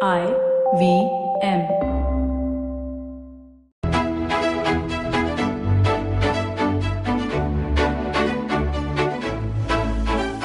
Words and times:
I 0.00 0.26
V 0.78 1.10
M. 1.42 1.66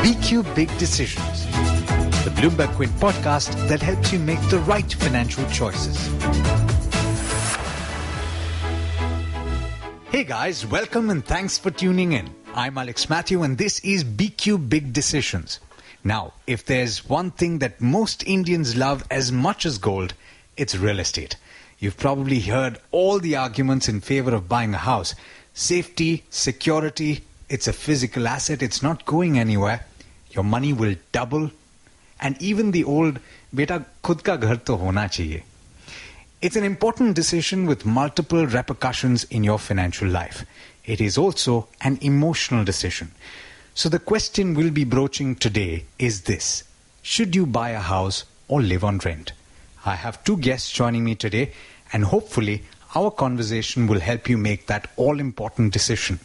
BQ 0.01 0.55
Big 0.55 0.75
Decisions, 0.79 1.45
the 2.23 2.31
Bloomberg 2.31 2.73
Quint 2.75 2.91
podcast 2.93 3.53
that 3.67 3.79
helps 3.79 4.11
you 4.11 4.17
make 4.17 4.41
the 4.49 4.57
right 4.59 4.91
financial 4.91 5.47
choices. 5.51 6.07
Hey 10.09 10.23
guys, 10.23 10.65
welcome 10.65 11.11
and 11.11 11.23
thanks 11.23 11.59
for 11.59 11.69
tuning 11.69 12.13
in. 12.13 12.27
I'm 12.55 12.75
Alex 12.79 13.07
Mathew 13.07 13.43
and 13.43 13.55
this 13.59 13.79
is 13.81 14.03
BQ 14.03 14.67
Big 14.67 14.93
Decisions. 14.93 15.59
Now, 16.03 16.33
if 16.45 16.65
there's 16.65 17.07
one 17.07 17.31
thing 17.31 17.59
that 17.59 17.79
most 17.79 18.23
Indians 18.27 18.75
love 18.75 19.03
as 19.09 19.31
much 19.31 19.65
as 19.65 19.77
gold, 19.77 20.13
it's 20.57 20.75
real 20.75 20.99
estate. 20.99 21.37
You've 21.79 21.97
probably 21.97 22.41
heard 22.41 22.79
all 22.91 23.19
the 23.19 23.35
arguments 23.35 23.87
in 23.87 24.01
favor 24.01 24.35
of 24.35 24.49
buying 24.49 24.73
a 24.73 24.77
house. 24.77 25.15
Safety, 25.53 26.23
security, 26.29 27.23
it's 27.49 27.67
a 27.67 27.73
physical 27.73 28.27
asset, 28.27 28.61
it's 28.61 28.83
not 28.83 29.05
going 29.05 29.39
anywhere. 29.39 29.85
Your 30.31 30.43
money 30.43 30.73
will 30.73 30.95
double. 31.11 31.51
And 32.19 32.41
even 32.41 32.71
the 32.71 32.83
old, 32.83 33.19
beta 33.53 33.85
khud 34.03 34.23
ka 34.23 34.37
ghar 34.37 34.57
to 34.57 34.73
hona 34.73 35.05
chahiye. 35.07 35.43
It's 36.41 36.55
an 36.57 36.63
important 36.65 37.15
decision 37.15 37.65
with 37.65 37.85
multiple 37.85 38.45
repercussions 38.45 39.23
in 39.25 39.45
your 39.45 39.59
financial 39.59 40.09
life. 40.09 40.45
It 40.85 40.99
is 40.99 41.17
also 41.17 41.69
an 41.79 41.97
emotional 42.01 42.65
decision. 42.65 43.11
So 43.75 43.89
the 43.89 43.97
question 43.97 44.53
we'll 44.53 44.69
be 44.69 44.83
broaching 44.83 45.35
today 45.35 45.85
is 45.97 46.21
this. 46.21 46.63
Should 47.01 47.35
you 47.35 47.47
buy 47.47 47.71
a 47.71 47.79
house 47.79 48.23
or 48.47 48.61
live 48.61 48.83
on 48.83 48.99
rent? 48.99 49.31
I 49.83 49.95
have 49.95 50.23
two 50.23 50.37
guests 50.37 50.71
joining 50.71 51.03
me 51.03 51.15
today 51.15 51.51
and 51.91 52.05
hopefully 52.05 52.61
our 52.93 53.09
conversation 53.09 53.87
will 53.87 53.99
help 53.99 54.29
you 54.29 54.37
make 54.37 54.67
that 54.67 54.91
all 54.95 55.19
important 55.19 55.73
decision. 55.73 56.19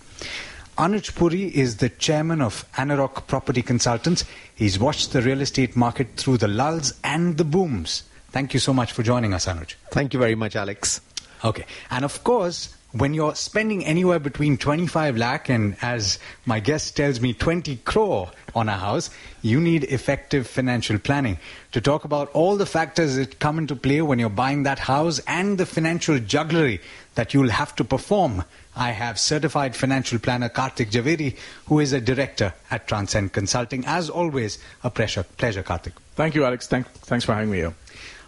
Anuj 0.77 1.15
Puri 1.15 1.45
is 1.57 1.79
the 1.79 1.89
chairman 1.89 2.43
of 2.43 2.67
ANAROCK 2.77 3.27
Property 3.27 3.63
Consultants. 3.63 4.27
He's 4.55 4.79
watched 4.79 5.13
the 5.13 5.23
real 5.23 5.41
estate 5.41 5.75
market 5.75 6.09
through 6.17 6.37
the 6.37 6.49
lulls 6.49 6.93
and 7.03 7.39
the 7.39 7.45
booms. 7.45 8.03
Thank 8.31 8.53
you 8.53 8.61
so 8.61 8.75
much 8.75 8.93
for 8.93 9.03
joining 9.03 9.33
us, 9.33 9.47
Anuj. 9.47 9.75
Thank 9.91 10.13
you 10.13 10.21
very 10.21 10.35
much, 10.35 10.55
Alex. 10.55 11.01
Okay. 11.43 11.65
And 11.91 12.05
of 12.05 12.23
course, 12.25 12.77
when 12.93 13.13
you're 13.13 13.35
spending 13.35 13.85
anywhere 13.85 14.19
between 14.19 14.57
25 14.57 15.17
lakh 15.19 15.51
and 15.51 15.77
as 15.83 16.19
my 16.47 16.59
guest 16.59 16.97
tells 16.97 17.21
me 17.21 17.35
20 17.35 17.77
crore 17.85 18.31
on 18.55 18.69
a 18.69 18.77
house, 18.77 19.11
you 19.43 19.61
need 19.61 19.85
effective 19.85 20.47
financial 20.47 20.99
planning. 20.99 21.39
To 21.73 21.83
talk 21.83 22.05
about 22.05 22.31
all 22.33 22.57
the 22.57 22.65
factors 22.65 23.17
that 23.17 23.39
come 23.41 23.59
into 23.59 23.77
play 23.77 24.01
when 24.01 24.19
you're 24.19 24.31
buying 24.31 24.63
that 24.63 24.79
house 24.79 25.21
and 25.27 25.59
the 25.59 25.67
financial 25.67 26.19
jugglery 26.19 26.81
that 27.15 27.35
you'll 27.35 27.51
have 27.51 27.77
to 27.77 27.85
perform, 27.85 28.45
I 28.75 28.93
have 28.93 29.19
certified 29.19 29.77
financial 29.77 30.19
planner 30.19 30.49
Kartik 30.49 30.91
Jhaveri, 30.91 31.37
who 31.67 31.81
is 31.81 31.93
a 31.93 32.01
director 32.01 32.55
at 32.71 32.89
Transcend 32.89 33.33
Consulting. 33.35 33.85
As 33.87 34.09
always, 34.09 34.59
a 34.83 34.89
pleasure, 34.89 35.25
pleasure 35.25 35.63
Kartik. 35.63 35.93
Thank 36.15 36.35
you, 36.35 36.45
Alex. 36.45 36.67
Thank, 36.67 36.87
thanks 36.89 37.25
for 37.25 37.35
having 37.35 37.51
me 37.51 37.59
here. 37.59 37.75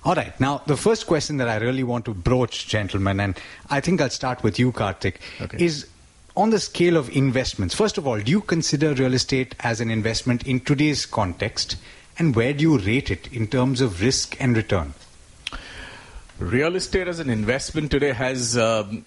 All 0.05 0.15
right. 0.15 0.39
Now, 0.41 0.62
the 0.67 0.77
first 0.77 1.06
question 1.06 1.37
that 1.39 1.48
I 1.48 1.56
really 1.56 1.83
want 1.83 2.05
to 2.06 2.15
broach, 2.15 2.67
gentlemen, 2.67 3.20
and 3.20 3.39
I 3.69 3.81
think 3.81 4.01
I'll 4.01 4.09
start 4.11 4.42
with 4.42 4.59
you, 4.59 4.73
Kartik, 4.73 5.20
Okay. 5.41 5.62
is 5.62 5.87
on 6.37 6.51
the 6.51 6.59
scale 6.61 6.97
of 6.97 7.11
investments. 7.15 7.75
First 7.75 7.98
of 7.98 8.07
all, 8.07 8.19
do 8.19 8.31
you 8.31 8.41
consider 8.41 8.95
real 8.95 9.12
estate 9.12 9.55
as 9.61 9.81
an 9.81 9.91
investment 9.91 10.47
in 10.47 10.61
today's 10.61 11.05
context? 11.05 11.77
And 12.19 12.34
where 12.34 12.53
do 12.55 12.62
you 12.62 12.79
rate 12.79 13.11
it 13.11 13.29
in 13.33 13.47
terms 13.47 13.81
of 13.81 14.01
risk 14.01 14.37
and 14.41 14.57
return? 14.57 14.95
Real 16.39 16.77
estate 16.77 17.07
as 17.07 17.19
an 17.20 17.29
investment 17.29 17.91
today 17.91 18.12
has 18.12 18.57
um, 18.57 19.05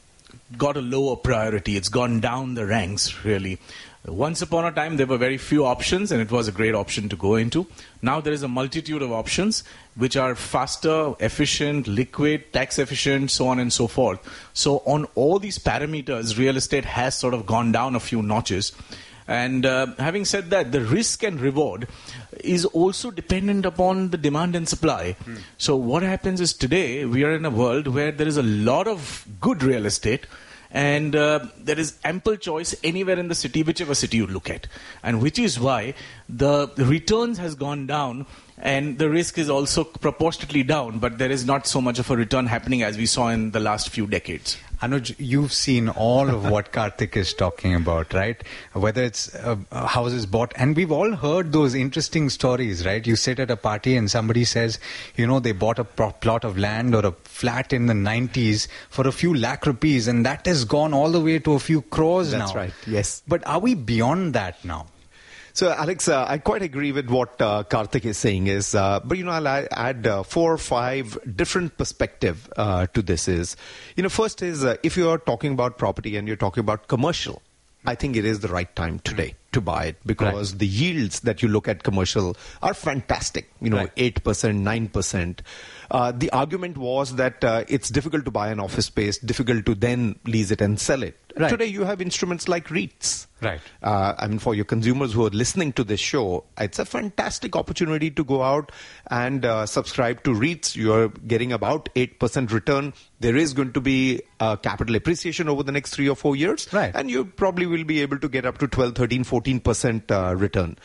got 0.58 0.78
a 0.78 0.82
lower 0.82 1.16
priority. 1.16 1.76
It's 1.78 1.90
gone 1.90 2.20
down 2.20 2.56
the 2.56 2.66
ranks, 2.66 3.24
really. 3.24 3.60
Once 4.06 4.42
upon 4.42 4.66
a 4.66 4.72
time, 4.72 4.98
there 4.98 5.06
were 5.08 5.18
very 5.18 5.38
few 5.38 5.66
options, 5.66 6.12
and 6.12 6.22
it 6.22 6.30
was 6.30 6.50
a 6.50 6.52
great 6.52 6.76
option 6.76 7.08
to 7.08 7.16
go 7.16 7.36
into. 7.36 7.66
Now 8.02 8.20
there 8.20 8.34
is 8.34 8.44
a 8.44 8.50
multitude 8.50 9.02
of 9.02 9.14
options 9.14 9.64
which 9.96 10.18
are 10.18 10.36
faster, 10.36 11.14
efficient, 11.22 11.88
liquid, 11.88 12.52
tax 12.52 12.80
efficient, 12.80 13.32
so 13.32 13.48
on 13.48 13.60
and 13.60 13.72
so 13.72 13.88
forth. 13.88 14.20
So, 14.54 14.80
on 14.86 15.06
all 15.16 15.40
these 15.40 15.58
parameters, 15.58 16.38
real 16.38 16.58
estate 16.58 16.84
has 16.84 17.16
sort 17.16 17.34
of 17.34 17.46
gone 17.46 17.72
down 17.72 17.96
a 17.96 18.02
few 18.02 18.22
notches. 18.22 18.74
And 19.28 19.66
uh, 19.66 19.88
having 19.98 20.26
said 20.26 20.50
that, 20.50 20.72
the 20.72 20.82
risk 20.82 21.24
and 21.24 21.40
reward 21.40 21.88
is 22.42 22.66
also 22.66 23.12
dependent 23.12 23.66
upon 23.66 24.10
the 24.10 24.18
demand 24.18 24.56
and 24.56 24.68
supply. 24.68 25.16
So, 25.58 25.76
what 25.76 26.04
happens 26.04 26.42
is 26.42 26.54
today 26.54 27.06
we 27.06 27.24
are 27.24 27.34
in 27.34 27.46
a 27.46 27.50
world 27.50 27.88
where 27.88 28.12
there 28.12 28.28
is 28.28 28.38
a 28.38 28.44
lot 28.44 28.88
of 28.88 29.26
good 29.40 29.64
real 29.64 29.86
estate. 29.86 30.28
And 30.76 31.16
uh, 31.16 31.46
there 31.60 31.78
is 31.78 32.00
ample 32.04 32.36
choice 32.36 32.74
anywhere 32.84 33.20
in 33.20 33.28
the 33.28 33.36
city, 33.36 33.62
whichever 33.62 33.94
city 33.94 34.18
you 34.18 34.26
look 34.26 34.50
at, 34.50 34.66
and 35.04 35.22
which 35.22 35.38
is 35.38 35.60
why 35.60 35.94
the 36.28 36.68
returns 36.78 37.38
has 37.38 37.54
gone 37.54 37.86
down, 37.86 38.26
and 38.58 38.98
the 38.98 39.08
risk 39.08 39.38
is 39.38 39.52
also 39.52 39.84
proportionately 39.84 40.64
down. 40.64 40.98
But 40.98 41.20
there 41.20 41.30
is 41.30 41.46
not 41.46 41.68
so 41.68 41.80
much 41.80 42.00
of 42.00 42.10
a 42.10 42.18
return 42.18 42.48
happening 42.48 42.82
as 42.82 42.98
we 42.98 43.06
saw 43.06 43.28
in 43.28 43.52
the 43.52 43.60
last 43.60 43.90
few 43.90 44.08
decades. 44.08 44.58
Anuj, 44.84 45.16
you've 45.18 45.54
seen 45.54 45.88
all 45.88 46.30
of 46.30 46.50
what 46.50 46.74
Kartik 46.74 47.16
is 47.16 47.34
talking 47.34 47.74
about, 47.74 48.14
right? 48.14 48.44
Whether 48.74 49.04
it's 49.04 49.34
uh, 49.34 49.56
uh, 49.72 49.88
houses 49.88 50.26
bought, 50.26 50.52
and 50.58 50.76
we've 50.76 50.92
all 50.92 51.16
heard 51.16 51.54
those 51.54 51.74
interesting 51.74 52.30
stories, 52.30 52.86
right? 52.86 53.08
You 53.08 53.16
sit 53.16 53.40
at 53.40 53.50
a 53.50 53.56
party 53.56 53.96
and 53.96 54.12
somebody 54.12 54.44
says, 54.44 54.80
you 55.16 55.26
know, 55.26 55.40
they 55.40 55.54
bought 55.54 55.80
a 55.80 55.86
pro- 55.86 56.12
plot 56.12 56.44
of 56.44 56.58
land 56.58 56.94
or 56.96 57.06
a 57.06 57.14
flat 57.24 57.72
in 57.72 57.86
the 57.86 57.94
90s 57.94 58.68
for 58.90 59.08
a 59.08 59.14
few 59.14 59.34
lakh 59.34 59.66
rupees, 59.66 60.10
and 60.10 60.26
that 60.26 60.46
has 60.46 60.66
gone 60.66 60.94
all 60.94 61.12
the 61.12 61.22
way 61.22 61.40
to 61.40 61.54
a 61.54 61.60
few 61.60 61.82
crores 61.84 62.34
now. 62.34 62.40
That's 62.40 62.56
right, 62.56 62.74
yes. 62.86 63.24
But 63.26 63.48
are 63.48 63.60
we 63.60 63.76
beyond 63.76 64.34
that 64.34 64.66
now? 64.66 64.88
So, 65.56 65.72
Alex, 65.72 66.08
uh, 66.08 66.26
I 66.28 66.40
quite 66.40 66.64
agree 66.64 66.92
with 66.92 67.10
what 67.12 67.40
uh, 67.40 67.64
Kartik 67.64 68.06
is 68.06 68.18
saying. 68.18 68.48
Is 68.48 68.74
uh, 68.74 69.00
but 69.02 69.20
you 69.20 69.24
know 69.24 69.32
I'll 69.32 69.48
add- 69.48 70.08
uh, 70.08 70.24
four 70.24 70.52
or 70.52 70.58
five 70.58 71.16
different 71.36 71.78
perspective 71.78 72.52
uh, 72.58 72.88
to 72.88 73.04
this. 73.04 73.28
Is 73.28 73.56
you 73.96 74.02
know 74.02 74.10
first 74.10 74.42
is 74.42 74.66
uh, 74.66 74.78
if 74.82 74.98
you 74.98 75.08
are 75.10 75.20
talking 75.20 75.54
about 75.54 75.78
property 75.78 76.18
and 76.18 76.28
you're 76.28 76.38
talking 76.38 76.62
about 76.62 76.88
commercial, 76.88 77.44
I 77.86 77.94
think 77.94 78.16
it 78.16 78.26
is 78.26 78.40
the 78.40 78.48
right 78.48 78.76
time 78.76 78.98
today 79.00 79.36
to 79.52 79.62
buy 79.62 79.86
it 79.86 79.98
because 80.08 80.58
the 80.58 80.66
yields 80.66 81.20
that 81.20 81.44
you 81.44 81.48
look 81.50 81.68
at 81.68 81.84
commercial 81.84 82.36
are 82.64 82.74
fantastic. 82.74 83.52
You 83.62 83.70
know, 83.70 83.88
eight 83.96 84.24
percent, 84.24 84.58
nine 84.58 84.88
percent. 84.88 85.44
The 85.92 86.32
argument 86.34 86.80
was 86.80 87.16
that 87.18 87.44
uh, 87.44 87.64
it's 87.68 87.90
difficult 87.90 88.26
to 88.26 88.32
buy 88.32 88.50
an 88.50 88.60
office 88.60 88.88
space, 88.88 89.20
difficult 89.20 89.68
to 89.68 89.76
then 89.76 90.18
lease 90.26 90.50
it 90.50 90.62
and 90.62 90.80
sell 90.80 91.04
it. 91.04 91.16
Right. 91.36 91.50
Today, 91.50 91.66
you 91.66 91.84
have 91.84 92.00
instruments 92.00 92.48
like 92.48 92.68
REITs. 92.68 93.26
Right. 93.42 93.60
Uh, 93.82 94.14
I 94.18 94.28
mean, 94.28 94.40
for 94.40 94.54
your 94.54 94.66
consumers 94.66 95.14
who 95.14 95.26
are 95.26 95.32
listening 95.32 95.74
to 95.74 95.84
this 95.84 96.00
show, 96.00 96.44
it's 96.60 96.78
a 96.78 96.86
fantastic 96.86 97.56
opportunity 97.56 98.12
to 98.12 98.24
go 98.24 98.44
out 98.44 98.72
and 99.10 99.44
uh, 99.44 99.66
subscribe 99.66 100.24
to 100.24 100.32
REITs. 100.32 100.76
You're 100.76 101.10
getting 101.10 101.52
about 101.52 101.90
8% 101.96 102.52
return. 102.52 102.94
There 103.20 103.36
is 103.36 103.54
going 103.54 103.74
to 103.74 103.82
be 103.82 104.22
uh, 104.40 104.58
capital 104.58 104.96
appreciation 104.96 105.50
over 105.50 105.64
the 105.64 105.72
next 105.72 105.96
three 105.96 106.08
or 106.08 106.16
four 106.16 106.36
years. 106.36 106.72
Right. 106.72 106.92
And 106.94 107.10
you 107.10 107.26
probably 107.26 107.66
will 107.66 107.84
be 107.84 108.02
able 108.02 108.20
to 108.20 108.30
get 108.30 108.46
up 108.46 108.60
to 108.60 108.68
12, 108.68 108.94
13, 108.96 109.24
14% 109.24 110.12
uh, 110.12 110.36
return. 110.36 110.78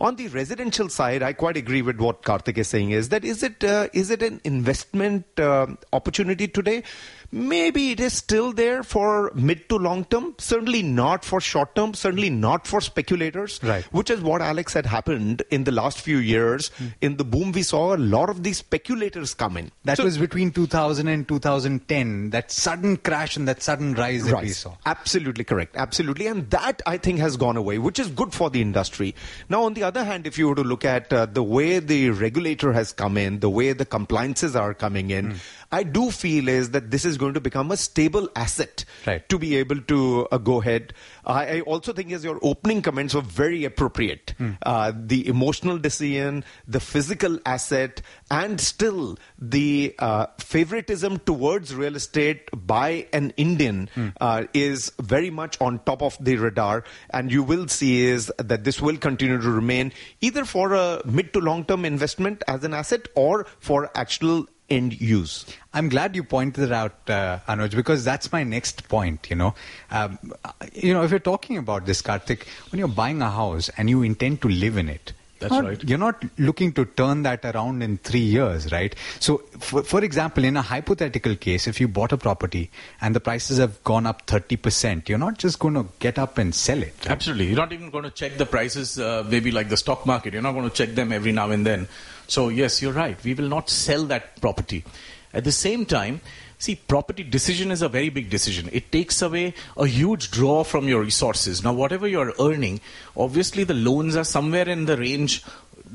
On 0.00 0.16
the 0.16 0.28
residential 0.28 0.88
side, 0.88 1.22
I 1.22 1.32
quite 1.32 1.56
agree 1.56 1.80
with 1.80 2.00
what 2.00 2.24
Kartik 2.24 2.58
is 2.58 2.68
saying. 2.68 2.90
Is 2.90 3.10
that 3.10 3.24
is 3.24 3.42
it 3.44 3.62
uh, 3.62 3.88
is 3.92 4.10
it 4.10 4.22
an 4.22 4.40
investment 4.42 5.24
uh, 5.38 5.68
opportunity 5.92 6.48
today? 6.48 6.82
Maybe 7.32 7.90
it 7.90 8.00
is 8.00 8.12
still 8.12 8.52
there 8.52 8.82
for 8.82 9.32
mid 9.34 9.68
to 9.68 9.76
long 9.76 10.04
term. 10.04 10.34
Certainly 10.38 10.82
not 10.82 11.24
for 11.24 11.40
short 11.40 11.74
term. 11.74 11.94
Certainly 11.94 12.30
not 12.30 12.66
for 12.66 12.80
speculators. 12.80 13.60
Right. 13.62 13.84
Which 13.92 14.10
is 14.10 14.20
what 14.20 14.40
Alex 14.42 14.72
had 14.72 14.86
happened 14.86 15.42
in 15.50 15.64
the 15.64 15.72
last 15.72 16.00
few 16.00 16.18
years. 16.18 16.70
In 17.00 17.16
the 17.16 17.24
boom, 17.24 17.52
we 17.52 17.62
saw 17.62 17.94
a 17.94 17.98
lot 17.98 18.30
of 18.30 18.42
these 18.42 18.58
speculators 18.58 19.34
come 19.34 19.56
in. 19.56 19.72
That 19.84 19.96
So- 19.96 20.04
was 20.04 20.18
between 20.18 20.50
2000 20.52 21.08
and 21.08 21.26
2010, 21.26 22.30
that 22.30 22.50
sudden 22.50 22.96
crash 22.98 23.36
and 23.36 23.48
that 23.48 23.62
sudden 23.62 23.94
rise 23.94 24.24
that 24.24 24.42
we 24.42 24.50
saw. 24.50 24.76
Absolutely 24.86 25.44
correct. 25.44 25.76
Absolutely. 25.76 26.26
And 26.26 26.48
that, 26.50 26.82
I 26.86 26.98
think, 26.98 27.18
has 27.18 27.36
gone 27.36 27.56
away, 27.56 27.78
which 27.78 27.98
is 27.98 28.08
good 28.08 28.32
for 28.32 28.50
the 28.50 28.60
industry. 28.60 29.14
Now, 29.48 29.64
on 29.64 29.74
the 29.74 29.82
other 29.82 30.04
hand, 30.04 30.26
if 30.26 30.38
you 30.38 30.48
were 30.48 30.54
to 30.54 30.62
look 30.64 30.84
at 30.84 31.12
uh, 31.12 31.26
the 31.26 31.42
way 31.42 31.78
the 31.78 32.10
regulator 32.10 32.72
has 32.72 32.92
come 32.92 33.16
in, 33.16 33.40
the 33.40 33.50
way 33.50 33.72
the 33.72 33.84
compliances 33.84 34.54
are 34.54 34.74
coming 34.74 35.10
in, 35.10 35.32
Hmm. 35.32 35.36
I 35.74 35.82
do 35.96 36.02
feel 36.16 36.48
is 36.54 36.70
that 36.76 36.90
this 36.94 37.04
is 37.10 37.18
going 37.22 37.34
to 37.38 37.40
become 37.46 37.70
a 37.76 37.76
stable 37.84 38.28
asset 38.46 38.84
Right. 39.06 39.22
to 39.32 39.38
be 39.38 39.48
able 39.60 39.80
to 39.92 39.98
uh, 40.30 40.38
go 40.48 40.60
ahead. 40.62 40.92
I, 41.26 41.40
I 41.56 41.60
also 41.72 41.92
think 41.96 42.12
as 42.18 42.24
your 42.28 42.38
opening 42.50 42.80
comments 42.88 43.14
were 43.18 43.26
very 43.38 43.64
appropriate. 43.70 44.34
Hmm. 44.38 44.52
Uh, 44.72 44.92
the 45.12 45.18
emotional 45.32 45.78
decision, 45.86 46.44
the 46.76 46.80
physical 46.80 47.38
asset, 47.54 48.00
and 48.30 48.60
still 48.68 49.18
the 49.56 49.94
uh, 49.98 50.26
favoritism 50.38 51.18
towards 51.30 51.74
real 51.82 51.96
estate 52.02 52.48
by 52.74 53.06
an 53.12 53.32
Indian 53.36 53.88
uh, 54.20 54.44
is 54.54 54.92
very 55.14 55.30
much 55.40 55.60
on 55.60 55.80
top 55.90 56.02
of 56.02 56.16
the 56.30 56.36
radar. 56.46 56.84
And 57.10 57.32
you 57.38 57.42
will 57.42 57.68
see 57.68 57.92
is 58.06 58.32
that 58.38 58.64
this 58.64 58.80
will 58.88 58.96
continue 59.08 59.40
to 59.40 59.50
remain 59.50 59.92
either 60.30 60.44
for 60.54 60.72
a 60.72 60.86
mid 61.04 61.32
to 61.34 61.40
long 61.50 61.64
term 61.72 61.84
investment 61.84 62.42
as 62.56 62.64
an 62.64 62.74
asset 62.82 63.08
or 63.26 63.46
for 63.70 63.90
actual 64.04 64.46
end 64.70 65.00
use. 65.00 65.44
I'm 65.72 65.88
glad 65.88 66.16
you 66.16 66.24
pointed 66.24 66.64
it 66.64 66.72
out, 66.72 66.94
uh, 67.08 67.38
Anuj, 67.48 67.74
because 67.74 68.04
that's 68.04 68.32
my 68.32 68.44
next 68.44 68.88
point. 68.88 69.28
You 69.30 69.36
know, 69.36 69.54
um, 69.90 70.18
you 70.72 70.94
know, 70.94 71.02
if 71.02 71.10
you're 71.10 71.20
talking 71.20 71.58
about 71.58 71.86
this, 71.86 72.02
Karthik, 72.02 72.46
when 72.70 72.78
you're 72.78 72.88
buying 72.88 73.22
a 73.22 73.30
house 73.30 73.68
and 73.76 73.90
you 73.90 74.02
intend 74.02 74.40
to 74.42 74.48
live 74.48 74.76
in 74.76 74.88
it, 74.88 75.12
That's 75.40 75.52
not- 75.52 75.64
right. 75.64 75.84
You're 75.84 75.98
not 75.98 76.24
looking 76.38 76.72
to 76.74 76.84
turn 76.84 77.22
that 77.24 77.44
around 77.44 77.82
in 77.82 77.98
three 77.98 78.20
years, 78.20 78.70
right? 78.72 78.94
So, 79.20 79.38
for, 79.58 79.82
for 79.82 80.02
example, 80.04 80.44
in 80.44 80.56
a 80.56 80.62
hypothetical 80.62 81.36
case, 81.36 81.66
if 81.66 81.80
you 81.80 81.88
bought 81.88 82.12
a 82.12 82.16
property 82.16 82.70
and 83.00 83.14
the 83.14 83.20
prices 83.20 83.58
have 83.58 83.82
gone 83.84 84.06
up 84.06 84.26
30%, 84.26 85.08
you're 85.08 85.18
not 85.18 85.38
just 85.38 85.58
going 85.58 85.74
to 85.74 85.86
get 85.98 86.18
up 86.18 86.38
and 86.38 86.54
sell 86.54 86.82
it. 86.82 86.94
Absolutely. 87.06 87.46
You're 87.48 87.56
not 87.56 87.72
even 87.72 87.90
going 87.90 88.04
to 88.04 88.10
check 88.10 88.36
the 88.36 88.46
prices, 88.46 88.98
uh, 88.98 89.24
maybe 89.28 89.50
like 89.50 89.68
the 89.68 89.76
stock 89.76 90.06
market. 90.06 90.32
You're 90.32 90.42
not 90.42 90.52
going 90.52 90.68
to 90.68 90.74
check 90.74 90.94
them 90.94 91.12
every 91.12 91.32
now 91.32 91.50
and 91.50 91.66
then. 91.66 91.88
So, 92.26 92.48
yes, 92.48 92.80
you're 92.80 92.92
right. 92.92 93.22
We 93.22 93.34
will 93.34 93.48
not 93.48 93.68
sell 93.68 94.04
that 94.04 94.40
property. 94.40 94.84
At 95.32 95.44
the 95.44 95.52
same 95.52 95.84
time, 95.84 96.20
see, 96.64 96.74
property 96.76 97.22
decision 97.22 97.70
is 97.70 97.82
a 97.82 97.88
very 97.88 98.08
big 98.08 98.30
decision. 98.30 98.68
It 98.72 98.90
takes 98.90 99.20
away 99.22 99.54
a 99.76 99.86
huge 99.86 100.30
draw 100.30 100.64
from 100.64 100.88
your 100.88 101.02
resources. 101.02 101.62
Now, 101.62 101.72
whatever 101.72 102.08
you're 102.08 102.32
earning, 102.40 102.80
obviously 103.16 103.64
the 103.64 103.74
loans 103.74 104.16
are 104.16 104.24
somewhere 104.24 104.68
in 104.68 104.86
the 104.86 104.96
range 104.96 105.44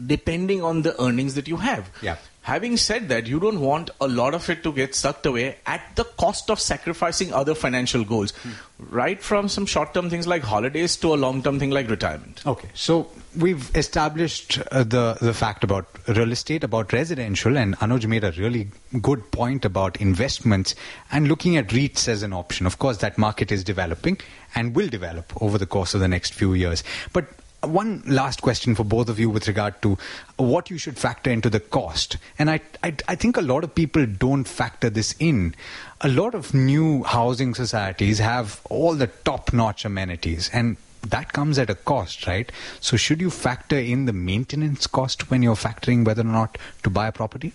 depending 0.06 0.63
on 0.63 0.83
the 0.83 1.01
earnings 1.01 1.36
that 1.36 1.48
you 1.48 1.57
have. 1.57 1.92
Yeah. 2.01 2.18
Having 2.41 2.77
said 2.77 3.09
that, 3.09 3.27
you 3.27 3.39
don't 3.39 3.59
want 3.59 3.89
a 4.00 4.07
lot 4.07 4.33
of 4.33 4.50
it 4.50 4.63
to 4.63 4.71
get 4.71 4.95
sucked 4.95 5.25
away 5.25 5.57
at 5.65 5.81
the 5.95 6.03
cost 6.03 6.50
of 6.50 6.59
sacrificing 6.59 7.33
other 7.33 7.53
financial 7.53 8.03
goals, 8.03 8.33
right 8.80 9.21
from 9.21 9.50
some 9.50 9.65
short 9.65 9.94
term 9.94 10.09
things 10.09 10.25
like 10.25 10.41
holidays 10.41 10.95
to 10.97 11.13
a 11.13 11.18
long 11.18 11.44
term 11.44 11.59
thing 11.59 11.69
like 11.69 11.89
retirement. 11.89 12.41
Okay, 12.47 12.69
so 12.74 13.09
we've 13.38 13.75
established 13.75 14.59
uh, 14.71 14.83
the 14.83 15.18
the 15.21 15.33
fact 15.33 15.63
about 15.63 15.86
real 16.07 16.31
estate, 16.31 16.63
about 16.63 16.94
residential, 16.94 17.57
and 17.57 17.77
Anuj 17.80 18.07
made 18.07 18.24
a 18.24 18.31
really 18.31 18.69
good 19.01 19.30
point 19.31 19.65
about 19.65 19.97
investments 19.97 20.75
and 21.12 21.27
looking 21.27 21.57
at 21.57 21.68
REITs 21.68 22.07
as 22.07 22.24
an 22.24 22.33
option. 22.33 22.65
Of 22.65 22.80
course, 22.80 22.97
that 22.97 23.18
market 23.18 23.51
is 23.51 23.63
developing 23.63 24.18
and 24.56 24.75
will 24.75 24.88
develop 24.88 25.33
over 25.41 25.57
the 25.57 25.65
course 25.68 25.94
of 25.94 26.00
the 26.00 26.07
next 26.07 26.33
few 26.33 26.53
years. 26.53 26.83
But 27.12 27.25
one 27.62 28.04
last 28.06 28.42
question 28.42 28.76
for 28.76 28.84
both 28.84 29.10
of 29.10 29.20
you 29.20 29.30
with 29.30 29.48
regard 29.48 29.82
to 29.82 29.98
what 30.38 30.70
you 30.70 30.78
should 30.78 30.98
factor 30.98 31.30
into 31.30 31.50
the 31.50 31.60
cost. 31.60 32.18
And 32.38 32.50
I, 32.50 32.62
I, 32.84 32.96
I 33.08 33.16
think 33.16 33.38
a 33.38 33.42
lot 33.42 33.64
of 33.64 33.76
people 33.76 34.06
don't 34.06 34.46
factor 34.46 34.90
this 34.90 35.16
in. 35.20 35.56
A 36.02 36.08
lot 36.08 36.36
of 36.36 36.54
new 36.54 37.04
housing 37.04 37.54
societies 37.54 38.20
have 38.20 38.62
all 38.70 38.96
the 38.96 39.08
top 39.08 39.52
notch 39.52 39.84
amenities, 39.84 40.50
and 40.54 40.78
that 41.02 41.34
comes 41.34 41.58
at 41.58 41.70
a 41.70 41.76
cost, 41.76 42.28
right? 42.28 42.52
So, 42.80 42.98
should 42.98 43.22
you 43.22 43.30
factor 43.30 43.78
in 43.78 44.06
the 44.06 44.14
maintenance 44.14 44.88
cost 44.88 45.30
when 45.30 45.44
you're 45.44 45.56
factoring 45.56 46.06
whether 46.06 46.22
or 46.22 46.26
not 46.26 46.58
to 46.84 46.90
buy 46.90 47.08
a 47.08 47.12
property? 47.12 47.54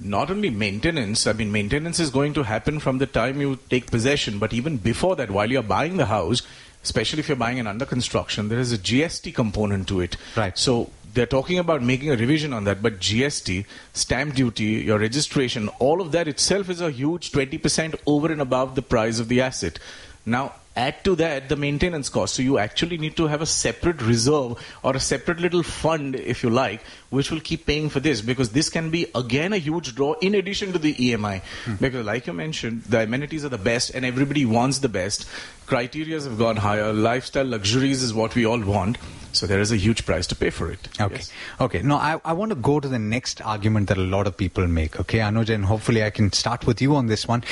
Not 0.00 0.30
only 0.30 0.50
maintenance, 0.50 1.26
I 1.26 1.32
mean, 1.32 1.50
maintenance 1.50 1.98
is 1.98 2.10
going 2.10 2.34
to 2.34 2.42
happen 2.42 2.80
from 2.80 2.98
the 2.98 3.06
time 3.06 3.40
you 3.40 3.58
take 3.70 3.90
possession, 3.90 4.38
but 4.38 4.52
even 4.52 4.76
before 4.76 5.16
that, 5.16 5.30
while 5.30 5.50
you're 5.50 5.62
buying 5.62 5.96
the 5.96 6.06
house, 6.06 6.42
especially 6.86 7.20
if 7.20 7.28
you're 7.28 7.36
buying 7.36 7.58
an 7.58 7.66
under 7.66 7.84
construction, 7.84 8.48
there 8.48 8.60
is 8.60 8.72
a 8.72 8.78
GST 8.78 9.34
component 9.34 9.88
to 9.88 10.00
it. 10.00 10.16
Right. 10.36 10.56
So 10.56 10.90
they're 11.14 11.26
talking 11.26 11.58
about 11.58 11.82
making 11.82 12.10
a 12.10 12.16
revision 12.16 12.52
on 12.52 12.64
that, 12.64 12.82
but 12.82 13.00
GST, 13.00 13.64
stamp 13.92 14.34
duty, 14.34 14.70
your 14.90 14.98
registration, 14.98 15.68
all 15.80 16.00
of 16.00 16.12
that 16.12 16.28
itself 16.28 16.70
is 16.70 16.80
a 16.80 16.90
huge 16.90 17.32
20% 17.32 17.96
over 18.06 18.30
and 18.30 18.40
above 18.40 18.76
the 18.76 18.82
price 18.82 19.18
of 19.18 19.28
the 19.28 19.40
asset. 19.40 19.80
Now, 20.24 20.54
add 20.76 21.02
to 21.04 21.16
that 21.16 21.48
the 21.48 21.56
maintenance 21.56 22.08
cost. 22.08 22.34
So 22.34 22.42
you 22.42 22.58
actually 22.58 22.98
need 22.98 23.16
to 23.16 23.26
have 23.26 23.42
a 23.42 23.46
separate 23.46 24.02
reserve 24.02 24.62
or 24.82 24.94
a 24.94 25.00
separate 25.00 25.40
little 25.40 25.62
fund, 25.62 26.14
if 26.16 26.42
you 26.42 26.50
like, 26.50 26.82
which 27.10 27.30
will 27.30 27.40
keep 27.40 27.66
paying 27.66 27.88
for 27.88 28.00
this 28.00 28.20
because 28.20 28.50
this 28.50 28.68
can 28.68 28.90
be 28.90 29.06
again 29.14 29.52
a 29.52 29.58
huge 29.58 29.94
draw 29.94 30.12
in 30.14 30.34
addition 30.34 30.72
to 30.72 30.78
the 30.78 30.94
EMI. 30.94 31.42
Hmm. 31.64 31.74
Because, 31.76 32.06
like 32.06 32.26
you 32.26 32.32
mentioned, 32.32 32.82
the 32.82 33.02
amenities 33.02 33.44
are 33.44 33.48
the 33.48 33.58
best 33.58 33.94
and 33.94 34.04
everybody 34.04 34.44
wants 34.44 34.78
the 34.78 34.88
best. 34.88 35.26
Criterias 35.66 36.24
have 36.24 36.38
gone 36.38 36.56
higher. 36.56 36.92
Lifestyle 36.92 37.46
luxuries 37.46 38.02
is 38.02 38.14
what 38.14 38.34
we 38.34 38.46
all 38.46 38.60
want. 38.60 38.98
So 39.32 39.46
there 39.46 39.60
is 39.60 39.70
a 39.70 39.76
huge 39.76 40.06
price 40.06 40.26
to 40.28 40.36
pay 40.36 40.50
for 40.50 40.70
it. 40.70 40.88
Okay. 40.98 41.16
Yes. 41.16 41.32
Okay. 41.60 41.82
Now, 41.82 41.96
I, 41.96 42.20
I 42.24 42.32
want 42.32 42.50
to 42.50 42.56
go 42.56 42.80
to 42.80 42.88
the 42.88 42.98
next 42.98 43.42
argument 43.42 43.88
that 43.88 43.98
a 43.98 44.02
lot 44.02 44.26
of 44.26 44.36
people 44.36 44.66
make. 44.66 44.98
Okay, 44.98 45.18
Anuj, 45.18 45.54
and 45.54 45.64
hopefully 45.66 46.02
I 46.02 46.10
can 46.10 46.32
start 46.32 46.66
with 46.66 46.80
you 46.80 46.96
on 46.96 47.06
this 47.06 47.28
one. 47.28 47.44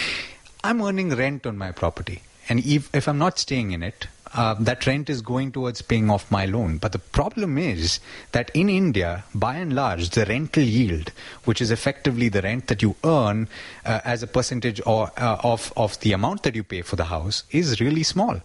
I'm 0.62 0.80
earning 0.80 1.10
rent 1.10 1.46
on 1.46 1.58
my 1.58 1.72
property, 1.72 2.22
and 2.48 2.64
if, 2.64 2.94
if 2.94 3.08
I'm 3.08 3.18
not 3.18 3.38
staying 3.38 3.72
in 3.72 3.82
it, 3.82 4.06
uh, 4.34 4.54
that 4.54 4.86
rent 4.86 5.08
is 5.08 5.22
going 5.22 5.52
towards 5.52 5.80
paying 5.80 6.10
off 6.10 6.30
my 6.30 6.44
loan. 6.44 6.78
But 6.78 6.92
the 6.92 6.98
problem 6.98 7.56
is 7.56 8.00
that 8.32 8.50
in 8.52 8.68
India, 8.68 9.24
by 9.34 9.56
and 9.56 9.74
large, 9.74 10.10
the 10.10 10.24
rental 10.24 10.62
yield, 10.62 11.12
which 11.44 11.60
is 11.60 11.70
effectively 11.70 12.28
the 12.28 12.42
rent 12.42 12.66
that 12.66 12.82
you 12.82 12.96
earn 13.04 13.48
uh, 13.84 14.00
as 14.04 14.22
a 14.22 14.26
percentage 14.26 14.80
or, 14.84 15.10
uh, 15.16 15.36
of, 15.44 15.72
of 15.76 15.98
the 16.00 16.12
amount 16.12 16.42
that 16.42 16.56
you 16.56 16.64
pay 16.64 16.82
for 16.82 16.96
the 16.96 17.04
house, 17.04 17.44
is 17.50 17.80
really 17.80 18.02
small. 18.02 18.40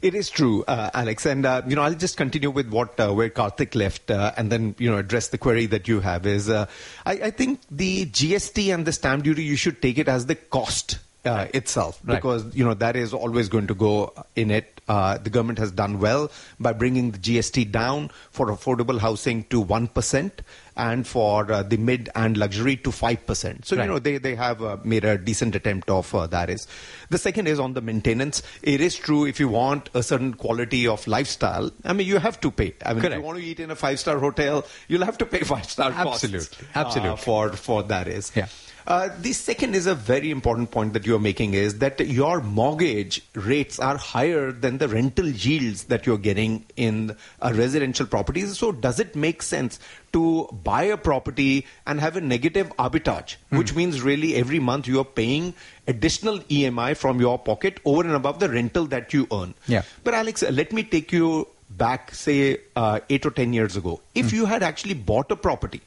It 0.00 0.14
is 0.14 0.30
true, 0.30 0.64
uh, 0.68 0.90
Alex, 0.94 1.26
and 1.26 1.44
uh, 1.44 1.62
you 1.66 1.74
know 1.74 1.82
I'll 1.82 1.92
just 1.92 2.16
continue 2.16 2.50
with 2.52 2.68
what 2.68 3.00
uh, 3.00 3.12
where 3.12 3.28
Kartik 3.30 3.74
left, 3.74 4.12
uh, 4.12 4.32
and 4.36 4.48
then 4.48 4.76
you 4.78 4.88
know 4.88 4.96
address 4.96 5.26
the 5.26 5.38
query 5.38 5.66
that 5.66 5.88
you 5.88 5.98
have. 5.98 6.24
Is 6.24 6.48
uh, 6.48 6.66
I, 7.04 7.12
I 7.14 7.30
think 7.32 7.58
the 7.68 8.06
GST 8.06 8.72
and 8.72 8.86
the 8.86 8.92
stamp 8.92 9.24
duty 9.24 9.42
you 9.42 9.56
should 9.56 9.82
take 9.82 9.98
it 9.98 10.06
as 10.06 10.26
the 10.26 10.36
cost 10.36 11.00
uh, 11.28 11.46
itself 11.54 12.00
Right. 12.04 12.16
because 12.16 12.44
you 12.54 12.64
know 12.64 12.74
that 12.74 12.96
is 12.96 13.12
always 13.12 13.48
going 13.48 13.66
to 13.68 13.74
go 13.74 14.12
in 14.36 14.50
it. 14.50 14.74
Uh, 14.88 15.18
the 15.18 15.28
government 15.30 15.58
has 15.58 15.70
done 15.70 15.98
well 16.00 16.30
by 16.58 16.72
bringing 16.72 17.10
the 17.10 17.18
GST 17.18 17.70
down 17.70 18.10
for 18.30 18.46
affordable 18.46 18.98
housing 18.98 19.44
to 19.50 19.60
one 19.60 19.86
percent 19.86 20.40
and 20.76 21.06
for 21.06 21.50
uh, 21.52 21.62
the 21.62 21.76
mid 21.76 22.08
and 22.14 22.36
luxury 22.38 22.76
to 22.76 22.90
five 22.92 23.26
percent. 23.26 23.66
So 23.66 23.76
Right. 23.76 23.84
you 23.84 23.90
know 23.90 23.98
they 23.98 24.16
they 24.18 24.34
have 24.34 24.62
uh, 24.62 24.76
made 24.84 25.04
a 25.04 25.18
decent 25.18 25.54
attempt 25.54 25.90
of 25.90 26.14
uh, 26.14 26.26
that 26.28 26.48
is. 26.48 26.66
The 27.10 27.18
second 27.18 27.48
is 27.48 27.60
on 27.60 27.74
the 27.74 27.82
maintenance. 27.82 28.42
It 28.62 28.80
is 28.80 28.96
true 28.96 29.26
if 29.26 29.38
you 29.38 29.48
want 29.48 29.90
a 29.94 30.02
certain 30.02 30.32
quality 30.34 30.86
of 30.86 31.06
lifestyle, 31.06 31.70
I 31.84 31.92
mean 31.92 32.06
you 32.06 32.18
have 32.18 32.40
to 32.40 32.50
pay. 32.50 32.72
I 32.86 32.94
mean 32.94 33.04
if 33.04 33.12
you 33.12 33.20
want 33.22 33.38
to 33.38 33.44
eat 33.44 33.60
in 33.60 33.70
a 33.70 33.76
five 33.76 34.00
star 34.00 34.18
hotel, 34.18 34.64
you'll 34.88 35.04
have 35.04 35.18
to 35.18 35.26
pay 35.26 35.40
five 35.54 35.68
star 35.70 35.90
costs. 35.92 36.24
Absolutely. 36.24 36.66
uh, 36.74 36.78
Absolutely. 36.86 37.16
for 37.28 37.52
for 37.52 37.82
that 37.94 38.08
is. 38.08 38.32
Yeah. 38.34 38.48
Uh, 38.88 39.10
the 39.20 39.34
second 39.34 39.74
is 39.76 39.86
a 39.86 39.94
very 39.94 40.30
important 40.30 40.70
point 40.70 40.94
that 40.94 41.04
you're 41.04 41.18
making 41.18 41.52
is 41.52 41.78
that 41.80 42.00
your 42.00 42.40
mortgage 42.40 43.20
rates 43.34 43.78
are 43.78 43.98
higher 43.98 44.50
than 44.50 44.78
the 44.78 44.88
rental 44.88 45.28
yields 45.28 45.84
that 45.84 46.06
you're 46.06 46.16
getting 46.16 46.64
in 46.74 47.14
uh, 47.42 47.52
residential 47.54 48.06
properties. 48.06 48.56
So 48.56 48.72
does 48.72 48.98
it 48.98 49.14
make 49.14 49.42
sense 49.42 49.78
to 50.14 50.48
buy 50.64 50.84
a 50.84 50.96
property 50.96 51.66
and 51.86 52.00
have 52.00 52.16
a 52.16 52.22
negative 52.22 52.72
arbitrage, 52.78 53.36
Hmm. 53.50 53.58
which 53.58 53.74
means 53.74 54.00
really 54.00 54.36
every 54.36 54.58
month 54.58 54.88
you 54.88 55.00
are 55.00 55.04
paying 55.04 55.52
additional 55.86 56.38
EMI 56.48 56.96
from 56.96 57.20
your 57.20 57.38
pocket 57.38 57.80
over 57.84 58.00
and 58.02 58.12
above 58.14 58.38
the 58.40 58.48
rental 58.48 58.86
that 58.86 59.12
you 59.12 59.26
earn? 59.30 59.52
Yeah. 59.66 59.82
But 60.02 60.14
Alex, 60.14 60.42
let 60.50 60.72
me 60.72 60.82
take 60.82 61.12
you 61.12 61.46
back, 61.68 62.14
say, 62.14 62.56
uh, 62.74 63.00
eight 63.10 63.26
or 63.26 63.32
ten 63.32 63.52
years 63.52 63.76
ago. 63.76 64.00
If 64.14 64.32
you 64.32 64.46
had 64.46 64.62
actually 64.62 64.94
bought 64.94 65.30
a 65.30 65.36
property, 65.36 65.82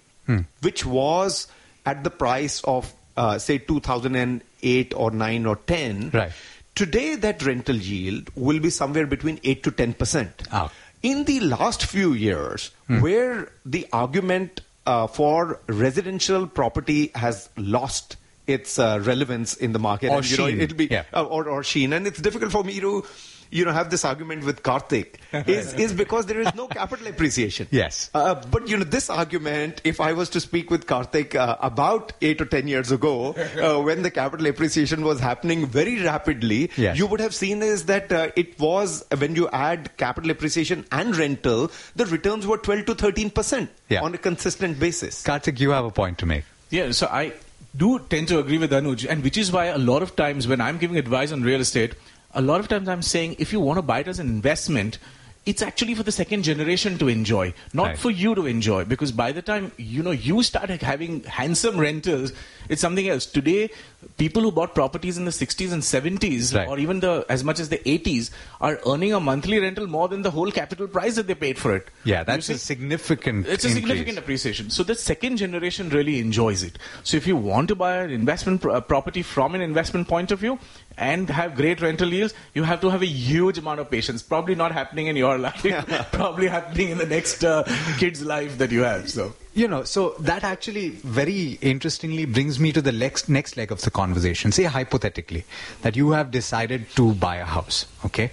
which 0.61 0.85
was 0.85 1.47
at 1.85 2.03
the 2.03 2.09
price 2.09 2.61
of, 2.63 2.93
uh, 3.17 3.37
say, 3.39 3.57
2008 3.57 4.93
or 4.95 5.11
9 5.11 5.45
or 5.45 5.55
10, 5.67 6.11
Right. 6.13 6.31
today 6.75 7.15
that 7.15 7.43
rental 7.43 7.75
yield 7.75 8.29
will 8.35 8.59
be 8.59 8.69
somewhere 8.69 9.05
between 9.07 9.39
8 9.43 9.63
to 9.63 9.71
10%. 9.71 10.29
Ah. 10.51 10.71
In 11.03 11.25
the 11.25 11.39
last 11.39 11.83
few 11.85 12.13
years, 12.13 12.71
where 12.87 13.49
the 13.65 13.87
argument 13.91 14.61
uh, 14.85 15.07
for 15.07 15.59
residential 15.67 16.45
property 16.47 17.11
has 17.15 17.49
lost 17.57 18.17
its 18.47 18.77
uh, 18.79 18.99
relevance 19.03 19.55
in 19.55 19.73
the 19.73 19.79
market, 19.79 20.09
Or 20.09 20.17
and, 20.17 20.29
you 20.29 20.37
know, 20.37 20.47
sheen. 20.47 20.61
it'll 20.61 20.77
be 20.77 20.85
Yeah. 20.87 21.03
uh, 21.13 21.23
or, 21.23 21.47
or 21.47 21.63
sheen, 21.63 21.93
and 21.93 22.05
it's 22.07 22.19
difficult 22.19 22.51
for 22.51 22.63
me 22.63 22.79
to, 22.79 23.03
you 23.51 23.65
know, 23.65 23.71
have 23.71 23.89
this 23.89 24.03
argument 24.05 24.43
with 24.45 24.63
Kartik 24.63 25.19
is 25.45 25.73
is 25.73 25.93
because 25.93 26.25
there 26.27 26.39
is 26.39 26.53
no 26.55 26.67
capital 26.67 27.07
appreciation. 27.07 27.67
Yes. 27.81 28.09
Uh, 28.13 28.35
but 28.49 28.67
you 28.69 28.77
know, 28.77 28.83
this 28.83 29.09
argument, 29.09 29.81
if 29.83 29.99
I 29.99 30.13
was 30.13 30.29
to 30.29 30.39
speak 30.39 30.71
with 30.71 30.87
Kartik 30.87 31.35
uh, 31.35 31.57
about 31.61 32.13
eight 32.21 32.41
or 32.41 32.45
ten 32.45 32.67
years 32.67 32.91
ago, 32.91 33.33
uh, 33.61 33.81
when 33.81 34.01
the 34.03 34.11
capital 34.11 34.47
appreciation 34.47 35.03
was 35.03 35.19
happening 35.19 35.65
very 35.65 36.01
rapidly, 36.03 36.71
Yes. 36.77 36.97
you 36.97 37.07
would 37.07 37.19
have 37.19 37.35
seen 37.35 37.61
is 37.61 37.85
that 37.85 38.11
uh, 38.11 38.29
it 38.35 38.57
was 38.59 39.03
when 39.17 39.35
you 39.35 39.49
add 39.49 39.95
capital 39.97 40.31
appreciation 40.31 40.85
and 40.91 41.15
rental, 41.17 41.71
the 41.95 42.05
returns 42.05 42.47
were 42.47 42.57
twelve 42.57 42.85
to 42.85 42.95
thirteen 42.95 43.29
percent 43.29 43.69
Yeah. 43.89 44.01
on 44.01 44.13
a 44.13 44.17
consistent 44.17 44.79
basis. 44.79 45.23
Kartik, 45.23 45.59
you 45.59 45.71
have 45.71 45.85
a 45.85 45.91
point 45.91 46.17
to 46.19 46.25
make. 46.25 46.45
Yeah, 46.69 46.91
so 46.91 47.07
I 47.07 47.33
do 47.75 47.99
tend 47.99 48.27
to 48.29 48.39
agree 48.39 48.57
with 48.57 48.71
Anuj, 48.71 49.05
and 49.09 49.23
which 49.23 49.37
is 49.37 49.51
why 49.51 49.65
a 49.65 49.77
lot 49.77 50.01
of 50.01 50.15
times 50.15 50.47
when 50.47 50.61
I'm 50.61 50.77
giving 50.77 50.97
advice 50.97 51.31
on 51.31 51.41
real 51.41 51.59
estate, 51.61 51.95
a 52.33 52.41
lot 52.41 52.59
of 52.59 52.67
times 52.67 52.87
I'm 52.87 53.01
saying 53.01 53.35
if 53.39 53.51
you 53.53 53.59
want 53.59 53.77
to 53.77 53.81
buy 53.81 53.99
it 53.99 54.07
as 54.07 54.19
an 54.19 54.27
investment, 54.27 54.97
it's 55.45 55.61
actually 55.63 55.95
for 55.95 56.03
the 56.03 56.11
second 56.11 56.43
generation 56.43 56.97
to 56.99 57.07
enjoy, 57.07 57.53
not 57.73 57.87
Right. 57.87 57.97
for 57.97 58.11
you 58.11 58.35
to 58.35 58.45
enjoy. 58.45 58.85
Because 58.85 59.11
by 59.11 59.31
the 59.31 59.41
time 59.41 59.71
you 59.77 60.03
know 60.03 60.11
you 60.11 60.43
start 60.43 60.69
having 60.69 61.23
handsome 61.23 61.79
rentals, 61.79 62.31
it's 62.69 62.79
something 62.81 63.07
else. 63.09 63.25
Today, 63.25 63.69
people 64.17 64.41
who 64.41 64.51
bought 64.51 64.73
properties 64.75 65.17
in 65.17 65.25
the 65.25 65.31
60s 65.31 65.71
and 65.71 65.81
70s, 65.83 66.55
Right. 66.55 66.67
or 66.67 66.79
even 66.79 66.99
the 66.99 67.25
as 67.29 67.43
much 67.43 67.59
as 67.59 67.69
the 67.69 67.77
80s, 67.85 68.29
are 68.59 68.79
earning 68.87 69.13
a 69.13 69.19
monthly 69.19 69.59
rental 69.59 69.87
more 69.87 70.07
than 70.07 70.21
the 70.21 70.31
whole 70.31 70.51
capital 70.51 70.87
price 70.87 71.15
that 71.15 71.27
they 71.27 71.35
paid 71.35 71.57
for 71.57 71.75
it. 71.75 71.87
Yeah, 72.03 72.23
that's 72.23 72.49
a 72.49 72.57
significant. 72.57 73.47
It's 73.47 73.63
a 73.63 73.67
increase. 73.67 73.83
significant 73.83 74.17
appreciation. 74.17 74.69
So 74.69 74.83
the 74.83 74.95
second 74.95 75.37
generation 75.37 75.89
really 75.89 76.19
enjoys 76.19 76.63
it. 76.63 76.77
So 77.03 77.17
if 77.17 77.27
you 77.27 77.35
want 77.35 77.67
to 77.69 77.75
buy 77.75 77.97
an 77.97 78.11
investment 78.11 78.61
pro- 78.61 78.73
uh, 78.75 78.81
property 78.81 79.21
from 79.21 79.55
an 79.55 79.61
investment 79.61 80.07
point 80.07 80.31
of 80.31 80.39
view 80.39 80.59
and 80.97 81.29
have 81.29 81.55
great 81.55 81.81
rental 81.81 82.11
yields, 82.11 82.33
you 82.53 82.63
have 82.63 82.81
to 82.81 82.89
have 82.89 83.01
a 83.01 83.07
huge 83.07 83.57
amount 83.57 83.79
of 83.79 83.89
patience. 83.91 84.21
Probably 84.23 84.55
not 84.55 84.71
happening 84.71 85.07
in 85.07 85.15
your 85.15 85.37
life. 85.47 85.61
probably 86.11 86.47
happening 86.47 86.89
in 86.89 86.97
the 86.97 87.05
next 87.05 87.43
uh, 87.43 87.63
kid's 87.97 88.23
life 88.25 88.57
that 88.57 88.71
you 88.71 88.81
have. 88.83 89.09
So. 89.09 89.33
You 89.53 89.67
know, 89.67 89.83
so 89.83 90.15
that 90.19 90.45
actually 90.45 90.89
very 90.89 91.59
interestingly 91.61 92.23
brings 92.23 92.57
me 92.57 92.71
to 92.71 92.81
the 92.81 92.93
next 92.93 93.27
next 93.27 93.57
leg 93.57 93.71
of 93.71 93.81
the 93.81 93.91
conversation. 93.91 94.53
Say 94.53 94.63
hypothetically 94.63 95.43
that 95.81 95.97
you 95.97 96.11
have 96.11 96.31
decided 96.31 96.89
to 96.95 97.13
buy 97.15 97.35
a 97.35 97.45
house, 97.45 97.85
okay? 98.05 98.31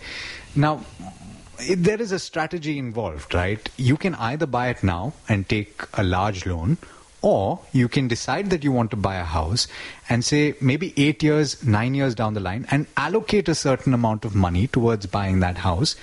Now, 0.55 0.85
there 1.75 2.01
is 2.01 2.13
a 2.13 2.21
strategy 2.21 2.79
involved, 2.79 3.35
right? 3.35 3.69
You 3.77 3.97
can 3.97 4.15
either 4.15 4.47
buy 4.47 4.69
it 4.69 4.85
now 4.85 5.13
and 5.29 5.49
take 5.49 5.83
a 5.95 6.05
large 6.05 6.47
loan, 6.47 6.79
or 7.21 7.59
you 7.73 7.89
can 7.89 8.07
decide 8.07 8.51
that 8.51 8.63
you 8.63 8.71
want 8.71 8.93
to 8.93 8.97
buy 8.97 9.17
a 9.17 9.25
house 9.25 9.67
and 10.09 10.25
say 10.25 10.55
maybe 10.61 10.95
eight 10.97 11.25
years, 11.25 11.65
nine 11.65 11.97
years 11.97 12.15
down 12.15 12.35
the 12.35 12.41
line, 12.41 12.65
and 12.71 12.87
allocate 12.97 13.49
a 13.49 13.57
certain 13.57 13.93
amount 13.93 14.25
of 14.25 14.37
money 14.37 14.69
towards 14.69 15.07
buying 15.07 15.41
that 15.41 15.59
house. 15.59 15.97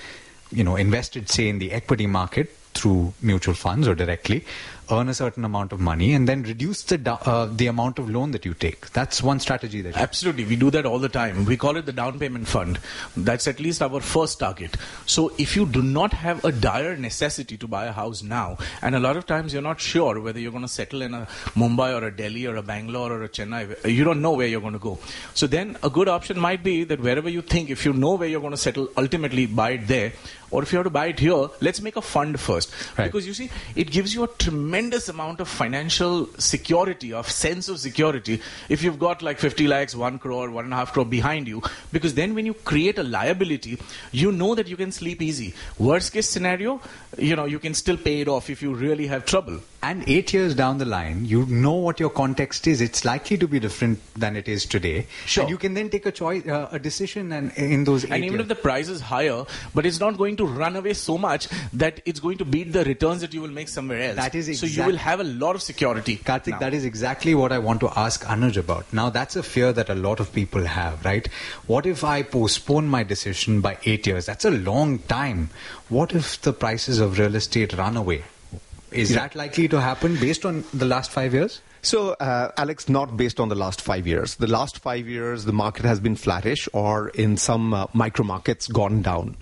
You 0.52 0.66
know, 0.66 0.76
invested, 0.76 1.30
say, 1.30 1.48
in 1.48 1.60
the 1.60 1.72
equity 1.72 2.06
market 2.06 2.54
through 2.74 3.14
mutual 3.22 3.54
funds 3.54 3.88
or 3.88 3.96
directly, 3.96 4.44
earn 4.92 5.10
a 5.10 5.14
certain 5.14 5.46
amount 5.46 5.72
of 5.72 5.80
money, 5.80 6.14
and 6.14 6.28
then 6.28 6.44
reduce 6.44 6.84
the 6.84 7.12
uh, 7.12 7.46
the 7.46 7.68
amount 7.68 8.00
of 8.00 8.10
loan 8.10 8.32
that 8.32 8.46
you 8.46 8.54
take. 8.54 8.90
That's 8.92 9.22
one 9.24 9.40
strategy 9.40 9.82
that 9.82 9.98
Absolutely, 9.98 10.46
we 10.46 10.56
do 10.56 10.72
that 10.72 10.86
all 10.86 11.00
the 11.00 11.10
time. 11.10 11.46
We 11.46 11.58
call 11.58 11.78
it 11.78 11.86
the 11.86 11.94
down 11.94 12.20
payment 12.20 12.48
fund. 12.48 12.80
That's 13.16 13.48
at 13.48 13.60
least 13.60 13.82
our 13.82 14.00
first 14.02 14.40
target. 14.40 14.78
So 15.06 15.32
if 15.38 15.56
you 15.56 15.66
do 15.66 15.82
not 15.82 16.14
have 16.14 16.44
a 16.46 16.52
dire 16.52 16.96
necessity 16.98 17.58
to 17.58 17.68
buy 17.68 17.86
a 17.86 17.92
house 17.92 18.24
now, 18.24 18.58
and 18.82 18.96
a 18.96 19.00
lot 19.00 19.18
of 19.18 19.26
times 19.26 19.54
you're 19.54 19.62
not 19.62 19.80
sure 19.80 20.20
whether 20.20 20.40
you're 20.40 20.52
going 20.52 20.64
to 20.64 20.68
settle 20.68 21.02
in 21.02 21.14
a 21.14 21.26
Mumbai 21.56 22.00
or 22.00 22.06
a 22.08 22.16
Delhi 22.16 22.46
or 22.48 22.56
a 22.56 22.64
Bangalore 22.64 23.12
or 23.12 23.24
a 23.24 23.30
Chennai, 23.30 23.92
you 23.92 24.04
don't 24.04 24.22
know 24.22 24.34
where 24.34 24.48
you're 24.48 24.62
going 24.62 24.74
to 24.74 24.80
go. 24.80 25.00
So 25.34 25.48
then 25.48 25.78
a 25.84 25.90
good 25.90 26.08
option 26.08 26.40
might 26.40 26.64
be 26.64 26.84
that 26.86 27.00
wherever 27.00 27.30
you 27.30 27.42
think, 27.42 27.70
if 27.70 27.86
you 27.86 27.94
know 27.94 28.16
where 28.16 28.28
you're 28.28 28.42
going 28.42 28.52
to 28.52 28.58
settle, 28.58 28.90
ultimately 28.98 29.46
buy 29.46 29.72
it 29.72 29.88
there. 29.88 30.14
Or 30.52 30.64
if 30.64 30.72
you 30.72 30.78
have 30.78 30.86
to 30.86 30.90
buy 30.90 31.08
it 31.08 31.20
here, 31.20 31.50
let's 31.62 31.82
make 31.82 31.96
a 31.96 32.02
fund 32.02 32.40
first. 32.40 32.72
Right. 32.98 33.06
Because 33.06 33.28
you 33.28 33.34
see, 33.34 33.50
it 33.76 33.92
gives 33.92 34.14
you 34.14 34.24
a 34.24 34.28
tremendous 34.28 35.10
amount 35.10 35.40
of 35.40 35.48
financial 35.48 36.28
security, 36.38 37.14
of 37.14 37.30
sense 37.30 37.70
of 37.70 37.80
security, 37.80 38.42
if 38.70 38.84
you've 38.84 39.00
got 39.00 39.22
like 39.22 39.40
50 39.40 39.68
lakhs, 39.68 39.96
1 39.96 40.20
crore, 40.20 40.50
1.5 40.50 40.88
crore 40.94 41.06
behind 41.06 41.48
you. 41.48 41.62
Because 41.92 42.14
then 42.14 42.36
when 42.36 42.46
you 42.46 42.54
create 42.54 42.98
a 43.00 43.04
liability, 43.04 43.80
you 44.12 44.32
know 44.32 44.56
that 44.56 44.68
you 44.68 44.78
can 44.78 44.92
sleep 44.92 45.22
easy. 45.22 45.54
Worst 45.78 46.14
case 46.14 46.30
scenario, 46.30 46.82
you 47.18 47.36
know, 47.36 47.46
you 47.46 47.60
can 47.60 47.74
still 47.74 47.98
pay 47.98 48.22
it 48.22 48.28
off 48.28 48.50
if 48.50 48.62
you 48.62 48.74
really 48.74 49.08
have 49.08 49.26
trouble. 49.26 49.60
And 49.86 50.04
eight 50.10 50.34
years 50.34 50.56
down 50.56 50.80
the 50.80 50.86
line, 50.86 51.26
you 51.26 51.46
know 51.46 51.74
what 51.74 52.00
your 52.00 52.10
context 52.10 52.66
is. 52.66 52.82
It's 52.82 53.06
likely 53.06 53.38
to 53.38 53.48
be 53.48 53.60
different 53.60 54.00
than 54.16 54.36
it 54.36 54.48
is 54.48 54.66
today. 54.66 55.06
Sure. 55.28 55.44
And 55.44 55.52
you 55.52 55.58
can 55.60 55.76
then 55.76 55.92
take 55.92 56.08
a 56.08 56.12
choice, 56.12 56.48
uh, 56.48 56.70
a 56.72 56.80
decision, 56.80 57.32
and 57.32 57.52
in 57.56 57.84
those. 57.84 58.04
And 58.04 58.24
even 58.24 58.32
years. 58.32 58.42
if 58.42 58.48
the 58.48 58.56
price 58.56 58.90
is 58.90 59.00
higher, 59.00 59.46
but 59.76 59.86
it's 59.86 60.00
not 60.00 60.18
going 60.18 60.38
to 60.38 60.48
run 60.48 60.76
away 60.76 60.96
so 60.96 61.20
much 61.20 61.48
that 61.74 62.02
it's 62.04 62.20
going 62.20 62.40
to 62.40 62.46
beat 62.46 62.74
the 62.74 62.84
returns 62.84 63.22
that 63.22 63.32
you 63.36 63.42
will 63.42 63.56
make 63.60 63.70
somewhere 63.70 64.02
else. 64.02 64.16
That 64.16 64.34
is 64.34 64.50
exactly. 64.50 64.70
so 64.70 64.82
you 64.82 64.88
will 64.92 64.98
have 64.98 65.20
a 65.20 65.24
lot 65.24 65.54
of 65.54 65.62
security. 65.62 66.16
Kartik, 66.16 66.54
now. 66.54 66.60
that 66.62 66.74
is 66.74 66.84
exactly 66.84 67.36
what 67.36 67.52
I 67.52 67.60
want 67.60 67.80
to 67.82 67.92
ask 67.96 68.26
Anuj 68.26 68.58
about. 68.58 68.92
Now, 68.92 69.12
that's 69.12 69.36
a 69.36 69.44
fear 69.44 69.72
that 69.72 69.92
a 69.92 69.96
lot 69.96 70.20
of 70.20 70.34
people 70.34 70.66
have, 70.66 71.06
right? 71.06 71.28
What 71.68 71.86
if 71.86 72.04
I 72.04 72.24
postpone 72.24 72.88
my 72.88 73.04
decision 73.04 73.62
by 73.62 73.78
eight 73.86 74.08
years? 74.08 74.26
That's 74.26 74.46
a 74.46 74.50
long 74.52 74.98
time. 74.98 75.52
What 75.90 76.16
if 76.16 76.42
the 76.42 76.54
prices 76.54 77.00
of 77.00 77.20
real 77.20 77.36
estate 77.36 77.74
run 77.74 77.96
away? 77.96 78.24
Is 78.96 79.12
Yeah. 79.12 79.20
that 79.20 79.36
likely 79.36 79.68
to 79.70 79.80
happen 79.82 80.16
based 80.16 80.46
on 80.46 80.64
the 80.74 80.86
last 80.86 81.12
five 81.12 81.34
years? 81.34 81.62
So, 81.82 82.12
uh, 82.14 82.52
Alex, 82.58 82.90
not 82.90 83.16
based 83.16 83.40
on 83.40 83.50
the 83.50 83.56
last 83.56 83.80
five 83.82 84.08
years. 84.08 84.36
The 84.36 84.48
last 84.48 84.80
five 84.80 85.08
years, 85.08 85.46
the 85.46 85.54
market 85.54 85.86
has 85.86 86.00
been 86.00 86.16
flattish 86.16 86.68
or 86.74 87.10
in 87.10 87.38
some 87.38 87.74
uh, 87.74 87.86
micro 87.94 88.26
markets 88.26 88.68
gone 88.68 89.02
down. 89.02 89.36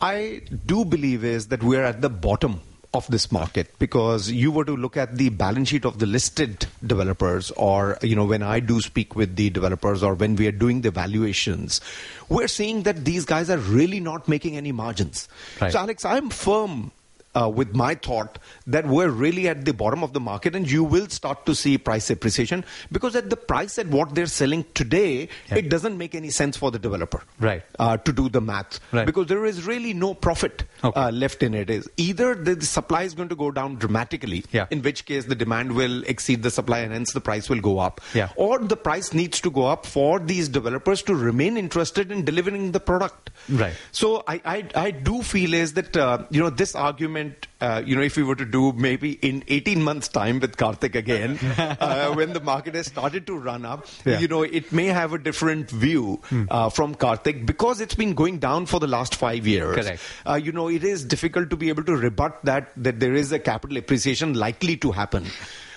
I 0.00 0.42
do 0.66 0.84
believe 0.84 1.24
is 1.24 1.48
that 1.48 1.62
we're 1.62 1.82
at 1.84 2.00
the 2.00 2.08
bottom 2.10 2.60
of 2.92 3.06
this 3.08 3.30
market 3.30 3.72
because 3.78 4.30
you 4.32 4.50
were 4.50 4.64
to 4.64 4.76
look 4.76 4.96
at 4.96 5.16
the 5.16 5.28
balance 5.28 5.68
sheet 5.68 5.84
of 5.84 5.98
the 6.00 6.06
listed 6.06 6.66
developers 6.84 7.52
or 7.52 7.96
you 8.02 8.16
know 8.16 8.24
when 8.24 8.42
I 8.42 8.58
do 8.58 8.80
speak 8.80 9.14
with 9.14 9.36
the 9.36 9.48
developers 9.48 10.02
or 10.02 10.14
when 10.14 10.34
we 10.34 10.48
are 10.48 10.52
doing 10.52 10.80
the 10.80 10.90
valuations 10.90 11.80
we're 12.28 12.48
seeing 12.48 12.82
that 12.82 13.04
these 13.04 13.24
guys 13.24 13.48
are 13.48 13.58
really 13.58 14.00
not 14.00 14.26
making 14.26 14.56
any 14.56 14.72
margins 14.72 15.28
Right. 15.60 15.70
so 15.70 15.78
Alex 15.78 16.04
I'm 16.04 16.30
firm 16.30 16.90
uh, 17.34 17.48
with 17.48 17.74
my 17.74 17.94
thought 17.94 18.38
that 18.66 18.86
we're 18.86 19.08
really 19.08 19.48
at 19.48 19.64
the 19.64 19.72
bottom 19.72 20.02
of 20.02 20.12
the 20.12 20.20
market 20.20 20.56
and 20.56 20.70
you 20.70 20.82
will 20.82 21.08
start 21.08 21.46
to 21.46 21.54
see 21.54 21.78
price 21.78 22.10
appreciation 22.10 22.64
because 22.90 23.14
at 23.14 23.30
the 23.30 23.36
price 23.36 23.78
at 23.78 23.86
what 23.86 24.14
they're 24.14 24.26
selling 24.26 24.64
today, 24.74 25.28
Yeah. 25.48 25.56
it 25.58 25.68
doesn't 25.68 25.96
make 25.96 26.14
any 26.14 26.30
sense 26.30 26.56
for 26.56 26.70
the 26.70 26.78
developer 26.78 27.22
Right. 27.38 27.62
uh, 27.78 27.96
to 27.98 28.12
do 28.12 28.28
the 28.28 28.40
math 28.40 28.80
Right. 28.92 29.06
because 29.06 29.26
there 29.28 29.44
is 29.46 29.64
really 29.66 29.94
no 29.94 30.12
profit 30.14 30.64
Okay. 30.82 31.00
uh, 31.00 31.10
left 31.12 31.42
in 31.42 31.54
it. 31.54 31.70
Is 31.70 31.88
either 31.96 32.34
the, 32.34 32.54
the 32.56 32.66
supply 32.66 33.02
is 33.04 33.14
going 33.14 33.28
to 33.28 33.36
go 33.36 33.50
down 33.50 33.76
dramatically, 33.76 34.44
Yeah. 34.50 34.66
in 34.70 34.82
which 34.82 35.04
case 35.04 35.26
the 35.26 35.34
demand 35.36 35.72
will 35.72 36.02
exceed 36.04 36.42
the 36.42 36.50
supply 36.50 36.80
and 36.80 36.92
hence 36.92 37.12
the 37.12 37.20
price 37.20 37.48
will 37.48 37.60
go 37.60 37.78
up, 37.78 38.00
Yeah. 38.14 38.30
or 38.36 38.58
the 38.58 38.76
price 38.76 39.12
needs 39.12 39.40
to 39.42 39.50
go 39.50 39.66
up 39.66 39.86
for 39.86 40.18
these 40.18 40.48
developers 40.48 41.02
to 41.02 41.14
remain 41.14 41.56
interested 41.56 42.10
in 42.10 42.24
delivering 42.24 42.72
the 42.72 42.80
product. 42.80 43.30
Right. 43.48 43.74
So 43.92 44.24
I, 44.26 44.40
I, 44.44 44.64
I 44.74 44.90
do 44.90 45.22
feel 45.22 45.54
is 45.54 45.74
that 45.74 45.96
uh, 45.96 46.24
you 46.30 46.40
know 46.40 46.50
this 46.50 46.74
argument 46.74 47.29
uh, 47.60 47.82
you 47.84 47.94
know 47.96 48.02
if 48.02 48.16
we 48.16 48.22
were 48.22 48.34
to 48.34 48.44
do 48.44 48.72
maybe 48.72 49.12
in 49.30 49.42
18 49.48 49.82
months 49.82 50.08
time 50.08 50.40
with 50.40 50.56
Kartik 50.56 50.94
again 50.94 51.38
uh, 51.58 52.12
when 52.14 52.32
the 52.32 52.40
market 52.40 52.74
has 52.74 52.86
started 52.86 53.26
to 53.26 53.36
run 53.36 53.64
up 53.64 53.86
Yeah. 54.04 54.18
You 54.18 54.28
know 54.28 54.42
it 54.42 54.72
may 54.72 54.86
have 54.86 55.12
a 55.12 55.18
different 55.18 55.70
view 55.70 56.20
uh, 56.50 56.68
from 56.70 56.94
Kartik 56.94 57.44
because 57.46 57.80
it's 57.80 57.94
been 57.94 58.14
going 58.14 58.38
down 58.38 58.66
for 58.66 58.80
the 58.80 58.86
last 58.86 59.14
five 59.14 59.46
years. 59.46 59.76
Correct. 59.76 60.02
Uh, 60.26 60.34
you 60.34 60.52
know 60.52 60.68
it 60.68 60.84
is 60.84 61.04
difficult 61.04 61.50
to 61.50 61.56
be 61.56 61.68
able 61.68 61.84
to 61.84 61.96
rebut 61.96 62.44
that 62.44 62.72
that 62.76 63.00
there 63.00 63.14
is 63.14 63.32
a 63.32 63.38
capital 63.38 63.76
appreciation 63.76 64.34
likely 64.34 64.76
to 64.76 64.92
happen. 64.92 65.26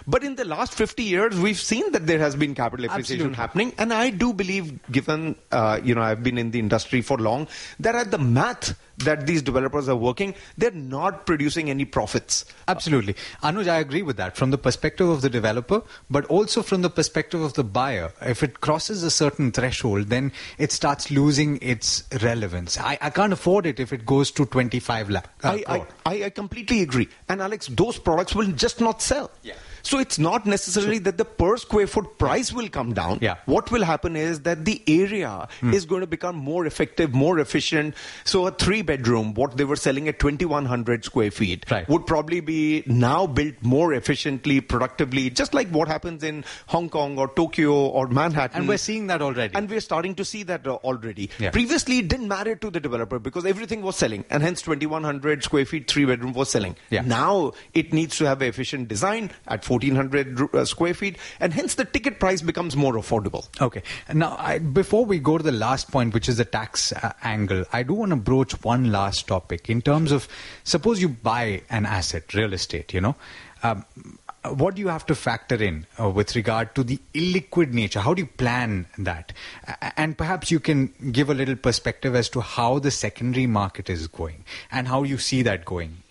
But 0.06 0.24
in 0.24 0.36
the 0.36 0.46
last 0.46 0.74
50 0.74 1.04
years, 1.04 1.40
we've 1.40 1.60
seen 1.60 1.92
that 1.94 2.08
there 2.08 2.20
has 2.20 2.36
been 2.36 2.56
capital 2.56 2.86
appreciation 2.86 3.28
Absolutely. 3.28 3.36
happening, 3.36 3.74
and 3.78 3.94
I 3.94 4.10
do 4.10 4.34
believe, 4.34 4.80
given 4.92 5.36
uh, 5.52 5.80
you 5.84 5.96
know 5.96 6.02
I've 6.02 6.24
been 6.24 6.38
in 6.38 6.52
the 6.52 6.60
industry 6.60 7.02
for 7.02 7.18
long, 7.18 7.48
that 7.80 7.96
at 7.96 8.12
the 8.12 8.18
math 8.18 8.78
that 8.98 9.26
these 9.26 9.42
developers 9.42 9.90
are 9.90 9.96
working, 9.96 10.36
they're 10.58 10.72
not 10.72 11.26
producing 11.26 11.70
any 11.70 11.86
profits. 11.86 12.46
Absolutely. 12.68 13.16
Anuj, 13.42 13.68
I 13.68 13.80
agree 13.80 14.02
with 14.04 14.18
that 14.18 14.38
from 14.38 14.52
the 14.52 14.58
perspective 14.58 15.10
of 15.10 15.22
the 15.22 15.30
developer, 15.30 15.82
but 16.10 16.26
also 16.26 16.62
from 16.62 16.82
the 16.82 16.90
perspective 16.90 17.42
of 17.42 17.54
the 17.54 17.64
buyer. 17.64 18.12
If 18.22 18.44
it 18.44 18.62
crosses 18.62 19.04
a 19.04 19.10
certain 19.10 19.52
threshold, 19.52 20.08
then 20.10 20.32
it 20.58 20.72
starts 20.72 21.10
losing 21.10 21.58
its 21.62 22.04
relevance. 22.22 22.78
I, 22.78 22.98
I 23.02 23.10
can't 23.10 23.34
afford 23.34 23.66
it 23.66 23.80
if 23.80 23.94
it 23.94 24.06
goes 24.06 24.32
to 24.32 24.46
25 24.46 25.10
lakh. 25.10 25.30
uh, 25.44 25.50
I, 25.50 25.64
I. 25.68 25.88
I, 26.06 26.24
I 26.26 26.30
completely 26.30 26.82
agree. 26.82 27.10
And 27.30 27.42
Alex, 27.42 27.68
those 27.68 27.98
products 27.98 28.36
will 28.36 28.52
just 28.52 28.80
not 28.80 29.02
sell. 29.02 29.32
Yeah. 29.42 29.54
So 29.84 30.00
it's 30.00 30.18
not 30.18 30.46
necessarily 30.46 30.98
that 31.00 31.18
the 31.18 31.26
per 31.26 31.58
square 31.58 31.88
foot 31.88 32.18
price 32.18 32.52
will 32.54 32.70
come 32.70 32.94
down. 32.94 33.20
Yeah. 33.22 33.36
What 33.46 33.70
will 33.70 33.84
happen 33.84 34.16
is 34.16 34.42
that 34.42 34.64
the 34.66 34.82
area 34.88 35.48
is 35.62 35.86
going 35.86 36.02
to 36.02 36.08
become 36.08 36.36
more 36.36 36.66
effective, 36.66 37.14
more 37.14 37.38
efficient. 37.40 37.94
So 38.24 38.48
a 38.48 38.52
three 38.52 38.82
bedroom, 38.82 39.34
what 39.34 39.58
they 39.58 39.66
were 39.66 39.76
selling 39.76 40.08
at 40.08 40.20
2100 40.20 41.04
square 41.06 41.32
feet, 41.32 41.66
Right. 41.70 41.88
would 41.90 42.06
probably 42.08 42.40
be 42.40 42.84
now 42.88 43.28
built 43.28 43.56
more 43.62 43.94
efficiently, 43.94 44.62
productively, 44.62 45.30
just 45.30 45.54
like 45.54 45.68
what 45.70 45.88
happens 45.90 46.24
in 46.24 46.46
Hong 46.68 46.90
Kong 46.90 47.18
or 47.18 47.28
Tokyo 47.28 47.74
or 47.74 48.08
Manhattan. 48.08 48.60
And 48.60 48.68
we're 48.68 48.78
seeing 48.78 49.08
that 49.08 49.22
already. 49.22 49.54
And 49.54 49.70
we're 49.70 49.82
starting 49.82 50.16
to 50.16 50.24
see 50.26 50.44
that 50.44 50.66
uh, 50.66 50.76
already. 50.76 51.30
Yeah. 51.40 51.52
Previously, 51.52 52.00
it 52.00 52.08
didn't 52.08 52.28
matter 52.30 52.56
to 52.56 52.70
the 52.70 52.80
developer 52.80 53.20
because 53.20 53.46
everything 53.46 53.82
was 53.82 53.96
selling, 53.98 54.24
and 54.30 54.42
hence 54.44 54.62
2100 54.62 55.44
square 55.44 55.66
feet, 55.66 55.90
three 55.90 56.06
bedroom 56.06 56.32
was 56.34 56.50
selling. 56.50 56.76
Yeah. 56.90 57.02
Now 57.02 57.52
it 57.74 57.92
needs 57.92 58.18
to 58.20 58.26
have 58.26 58.42
an 58.42 58.48
efficient 58.48 58.88
design 58.88 59.32
at 59.48 59.64
1400 59.74 60.56
uh, 60.56 60.66
square 60.66 60.94
feet, 60.94 61.18
and 61.40 61.54
hence 61.54 61.76
the 61.76 61.86
ticket 61.86 62.20
price 62.20 62.42
becomes 62.42 62.76
more 62.76 62.94
affordable. 62.94 63.48
Okay. 63.62 63.84
Now, 64.14 64.36
I, 64.40 64.60
before 64.60 65.06
we 65.06 65.20
go 65.20 65.38
to 65.38 65.44
the 65.44 65.52
last 65.52 65.92
point, 65.92 66.14
which 66.14 66.30
is 66.30 66.38
the 66.38 66.46
tax 66.46 66.92
uh, 66.92 67.14
angle, 67.24 67.66
I 67.74 67.84
do 67.84 67.94
want 67.94 68.12
to 68.12 68.16
broach 68.16 68.54
one 68.64 68.92
last 68.92 69.28
topic 69.28 69.70
in 69.70 69.82
terms 69.82 70.12
of 70.12 70.28
suppose 70.64 71.02
you 71.02 71.10
buy 71.10 71.62
an 71.70 71.86
asset, 71.86 72.34
real 72.34 72.54
estate, 72.54 72.94
you 72.94 73.02
know. 73.02 73.16
Um, 73.64 73.86
what 74.50 74.76
do 74.76 74.82
you 74.82 74.90
have 74.90 75.06
to 75.06 75.16
factor 75.16 75.56
in 75.56 75.86
uh, 76.00 76.10
with 76.10 76.36
regard 76.36 76.76
to 76.76 76.84
the 76.84 77.00
illiquid 77.14 77.72
nature? 77.72 78.02
How 78.02 78.14
do 78.14 78.22
you 78.22 78.28
plan 78.28 78.88
that? 78.98 79.32
And 79.96 80.18
perhaps 80.18 80.52
you 80.52 80.60
can 80.60 80.94
give 81.12 81.30
a 81.30 81.34
little 81.34 81.56
perspective 81.56 82.14
as 82.14 82.30
to 82.30 82.42
how 82.42 82.80
the 82.80 82.92
secondary 82.92 83.48
market 83.48 83.90
is 83.90 84.08
going 84.08 84.44
and 84.70 84.88
how 84.88 85.04
you 85.04 85.18
see 85.18 85.44
that 85.44 85.64
going. 85.64 86.03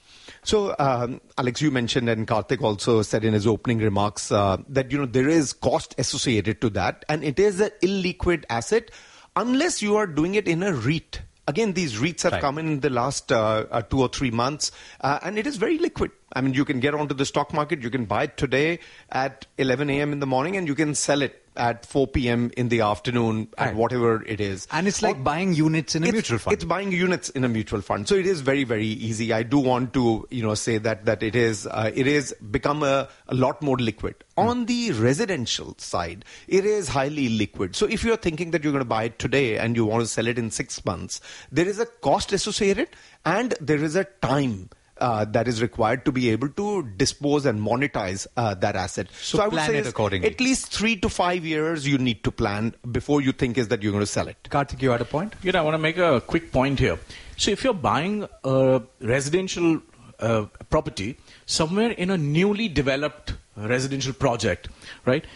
So, 0.44 0.74
um, 0.78 1.20
Alex, 1.38 1.62
you 1.62 1.70
mentioned, 1.70 2.08
and 2.08 2.26
Kartik 2.26 2.60
also 2.62 3.02
said 3.02 3.24
in 3.24 3.32
his 3.32 3.46
opening 3.46 3.78
remarks 3.78 4.32
uh, 4.32 4.56
that 4.68 4.90
you 4.90 4.98
know 4.98 5.06
there 5.06 5.28
is 5.28 5.52
cost 5.52 5.94
associated 5.98 6.60
to 6.62 6.70
that, 6.70 7.04
and 7.08 7.22
it 7.22 7.38
is 7.38 7.60
an 7.60 7.70
illiquid 7.80 8.44
asset 8.50 8.90
unless 9.36 9.80
you 9.80 9.96
are 9.96 10.06
doing 10.06 10.34
it 10.34 10.48
in 10.48 10.62
a 10.64 10.72
REIT. 10.72 11.22
Again, 11.48 11.72
these 11.74 11.94
REITs 11.98 12.22
have 12.22 12.32
Right. 12.32 12.40
come 12.40 12.58
in 12.58 12.66
in 12.66 12.80
the 12.80 12.90
last 12.90 13.30
uh, 13.32 13.66
uh, 13.70 13.82
two 13.82 14.00
or 14.00 14.08
three 14.08 14.30
months, 14.30 14.72
uh, 15.00 15.20
and 15.22 15.38
it 15.38 15.46
is 15.46 15.56
very 15.56 15.78
liquid. 15.78 16.10
I 16.34 16.40
mean, 16.40 16.54
you 16.54 16.64
can 16.64 16.80
get 16.80 16.94
onto 16.94 17.14
the 17.14 17.24
stock 17.24 17.52
market, 17.52 17.82
you 17.82 17.90
can 17.90 18.04
buy 18.04 18.24
it 18.24 18.36
today 18.36 18.80
at 19.10 19.46
11 19.58 19.90
a.m. 19.90 20.12
in 20.12 20.18
the 20.20 20.26
morning, 20.26 20.56
and 20.56 20.66
you 20.66 20.74
can 20.74 20.94
sell 20.94 21.22
it 21.22 21.41
at 21.56 21.84
4 21.86 22.06
p.m. 22.08 22.50
in 22.56 22.68
the 22.68 22.80
afternoon 22.80 23.48
at 23.58 23.74
whatever 23.74 24.22
it 24.24 24.40
is. 24.40 24.66
And 24.70 24.88
it's 24.88 25.02
like 25.02 25.16
Or- 25.16 25.20
buying 25.20 25.54
units 25.54 25.94
in 25.94 26.04
a 26.04 26.12
mutual 26.12 26.38
fund. 26.38 26.54
It's 26.54 26.64
buying 26.64 26.92
units 26.92 27.28
in 27.30 27.44
a 27.44 27.48
mutual 27.48 27.80
fund, 27.82 28.08
so 28.08 28.14
it 28.14 28.26
is 28.26 28.40
very 28.40 28.64
very 28.64 28.86
easy. 28.86 29.32
I 29.32 29.42
do 29.42 29.58
want 29.58 29.92
to 29.94 30.26
you 30.30 30.42
know 30.42 30.54
say 30.54 30.78
that 30.78 31.04
that 31.04 31.22
it 31.22 31.36
is 31.36 31.66
uh, 31.66 31.90
it 31.94 32.06
is 32.06 32.34
become 32.50 32.82
a, 32.82 33.08
a 33.28 33.34
lot 33.34 33.60
more 33.62 33.76
liquid. 33.76 34.14
On 34.36 34.64
the 34.66 34.92
residential 34.92 35.74
side, 35.78 36.24
it 36.48 36.64
is 36.64 36.88
highly 36.88 37.28
liquid. 37.28 37.76
So 37.76 37.86
if 37.86 38.02
you're 38.02 38.16
thinking 38.16 38.50
that 38.52 38.64
you're 38.64 38.72
going 38.72 38.84
to 38.84 38.88
buy 38.88 39.04
it 39.04 39.18
today 39.18 39.58
and 39.58 39.76
you 39.76 39.84
want 39.84 40.02
to 40.02 40.06
sell 40.06 40.26
it 40.26 40.38
in 40.38 40.50
six 40.50 40.84
months, 40.86 41.20
there 41.50 41.68
is 41.68 41.78
a 41.78 41.86
cost 41.86 42.32
associated 42.32 42.88
and 43.26 43.54
there 43.60 43.82
is 43.84 43.94
a 43.94 44.04
time. 44.04 44.70
Uh, 45.02 45.24
that 45.24 45.48
is 45.50 45.60
required 45.60 46.04
to 46.04 46.12
be 46.16 46.30
able 46.30 46.48
to 46.48 46.64
dispose 46.96 47.46
and 47.50 47.60
monetize 47.60 48.26
uh, 48.36 48.54
that 48.54 48.76
asset. 48.76 49.08
So 49.20 49.40
I 49.42 49.46
would 49.46 49.54
plan 49.54 49.70
say 49.70 49.78
it 49.78 49.80
is 49.80 49.88
accordingly. 49.88 50.28
At 50.28 50.40
least 50.40 50.68
three 50.72 50.94
to 51.04 51.08
five 51.08 51.44
years 51.44 51.88
you 51.92 51.98
need 51.98 52.22
to 52.22 52.30
plan 52.30 52.76
before 52.98 53.20
you 53.20 53.32
think 53.32 53.58
is 53.58 53.66
that 53.72 53.82
you're 53.82 53.90
going 53.90 54.04
to 54.04 54.12
sell 54.12 54.28
it. 54.28 54.48
Kartik, 54.48 54.80
you 54.80 54.90
had 54.92 55.00
a 55.00 55.04
point? 55.04 55.34
You 55.42 55.50
know, 55.50 55.58
I 55.58 55.62
want 55.62 55.74
to 55.74 55.78
make 55.78 55.98
a 55.98 56.20
quick 56.20 56.52
point 56.52 56.78
here. 56.78 57.00
So, 57.36 57.50
if 57.50 57.64
you're 57.64 57.74
buying 57.74 58.28
a 58.44 58.82
residential 59.00 59.82
uh, 60.20 60.44
property 60.70 61.18
somewhere 61.46 61.90
in 61.90 62.10
a 62.10 62.16
newly 62.16 62.68
developed 62.68 63.34
residential 63.56 64.12
project, 64.12 64.68
right? 65.04 65.26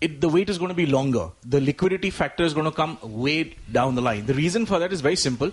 It, 0.00 0.20
the 0.20 0.28
wait 0.28 0.48
is 0.48 0.58
going 0.58 0.68
to 0.68 0.74
be 0.74 0.86
longer. 0.86 1.30
The 1.44 1.60
liquidity 1.60 2.10
factor 2.10 2.44
is 2.44 2.54
going 2.54 2.66
to 2.66 2.72
come 2.72 2.98
way 3.02 3.56
down 3.70 3.96
the 3.96 4.02
line. 4.02 4.26
The 4.26 4.34
reason 4.34 4.66
for 4.66 4.78
that 4.78 4.92
is 4.92 5.00
very 5.00 5.16
simple. 5.16 5.52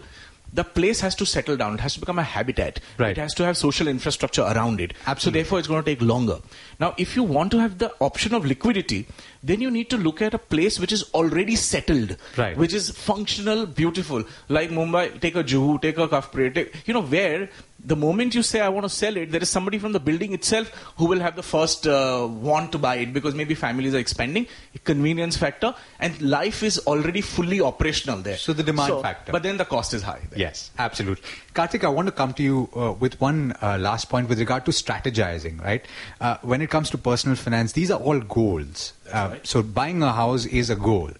The 0.53 0.63
place 0.63 1.00
has 1.01 1.15
to 1.15 1.25
settle 1.25 1.58
down. 1.58 1.75
It 1.75 1.79
has 1.82 1.94
to 1.94 2.00
become 2.00 2.20
a 2.20 2.24
habitat. 2.24 2.79
Right. 2.98 3.12
It 3.12 3.18
has 3.18 3.34
to 3.36 3.46
have 3.46 3.56
social 3.58 3.88
infrastructure 3.88 4.41
around 4.41 4.82
it. 4.82 4.94
So 5.06 5.12
Absolutely. 5.12 5.41
therefore, 5.41 5.60
it's 5.60 5.68
going 5.68 5.84
to 5.84 5.89
take 5.91 6.01
longer. 6.01 6.39
Now, 6.79 6.96
if 6.98 7.15
you 7.15 7.24
want 7.24 7.51
to 7.51 7.60
have 7.60 7.77
the 7.77 7.94
option 8.00 8.34
of 8.34 8.46
liquidity, 8.46 9.08
then 9.44 9.62
you 9.62 9.70
need 9.70 9.89
to 9.91 9.98
look 9.98 10.22
at 10.22 10.34
a 10.34 10.39
place 10.39 10.79
which 10.79 10.91
is 10.91 11.03
already 11.13 11.56
settled, 11.56 12.18
Right. 12.38 12.58
which 12.58 12.74
is 12.74 12.89
functional, 12.89 13.65
beautiful. 13.65 14.24
Like 14.48 14.70
Mumbai, 14.70 15.20
take 15.20 15.36
a 15.36 15.44
Juhu, 15.44 15.82
take 15.82 15.98
a 15.98 16.08
Kafpre, 16.08 16.53
take, 16.53 16.74
you 16.88 16.94
know, 16.94 17.01
where 17.03 17.50
the 17.84 17.96
moment 17.96 18.36
you 18.36 18.44
say, 18.44 18.60
I 18.60 18.70
want 18.70 18.84
to 18.86 18.90
sell 18.90 19.16
it, 19.16 19.32
there 19.32 19.42
is 19.42 19.50
somebody 19.50 19.80
from 19.80 19.94
the 19.94 20.00
building 20.00 20.34
itself 20.34 20.70
who 20.98 21.06
will 21.06 21.20
have 21.20 21.36
the 21.36 21.44
first 21.44 21.88
uh, 21.88 22.28
want 22.30 22.72
to 22.74 22.78
buy 22.78 22.96
it 22.96 23.14
because 23.14 23.34
maybe 23.34 23.56
families 23.56 23.96
are 23.96 24.00
expanding, 24.00 24.48
convenience 24.84 25.38
factor, 25.38 25.74
and 26.00 26.22
life 26.22 26.62
is 26.62 26.80
already 26.88 27.22
fully 27.22 27.62
operational 27.62 28.18
there. 28.20 28.38
So 28.38 28.54
the 28.54 28.64
demand 28.64 29.02
factor. 29.02 29.32
But 29.32 29.44
then 29.44 29.58
the 29.58 29.66
cost 29.66 29.94
is 29.94 30.02
high. 30.04 30.22
there. 30.30 30.40
Yes, 30.40 30.72
absolutely. 30.78 31.24
Kartik, 31.54 31.84
I 31.84 31.88
want 31.90 32.08
to 32.08 32.12
come 32.12 32.34
to 32.34 32.44
you 32.44 32.70
uh, 32.76 32.92
with 32.92 33.20
one 33.22 33.54
uh, 33.62 33.78
last 33.78 34.10
point 34.10 34.28
with 34.30 34.40
regard 34.40 34.66
to 34.66 34.72
strategizing, 34.72 35.62
right? 35.64 35.86
Uh, 36.20 36.38
when 36.42 36.62
it 36.62 36.70
comes 36.70 36.90
to 36.92 36.98
personal 36.98 37.36
finance, 37.36 37.72
these 37.72 37.92
are 37.92 38.00
all 38.00 38.20
goals. 38.20 38.94
Uh, 39.12 39.36
So 39.44 39.64
buying 39.64 40.04
a 40.04 40.12
house 40.12 40.46
is 40.46 40.70
a 40.70 40.76
goal. 40.76 41.12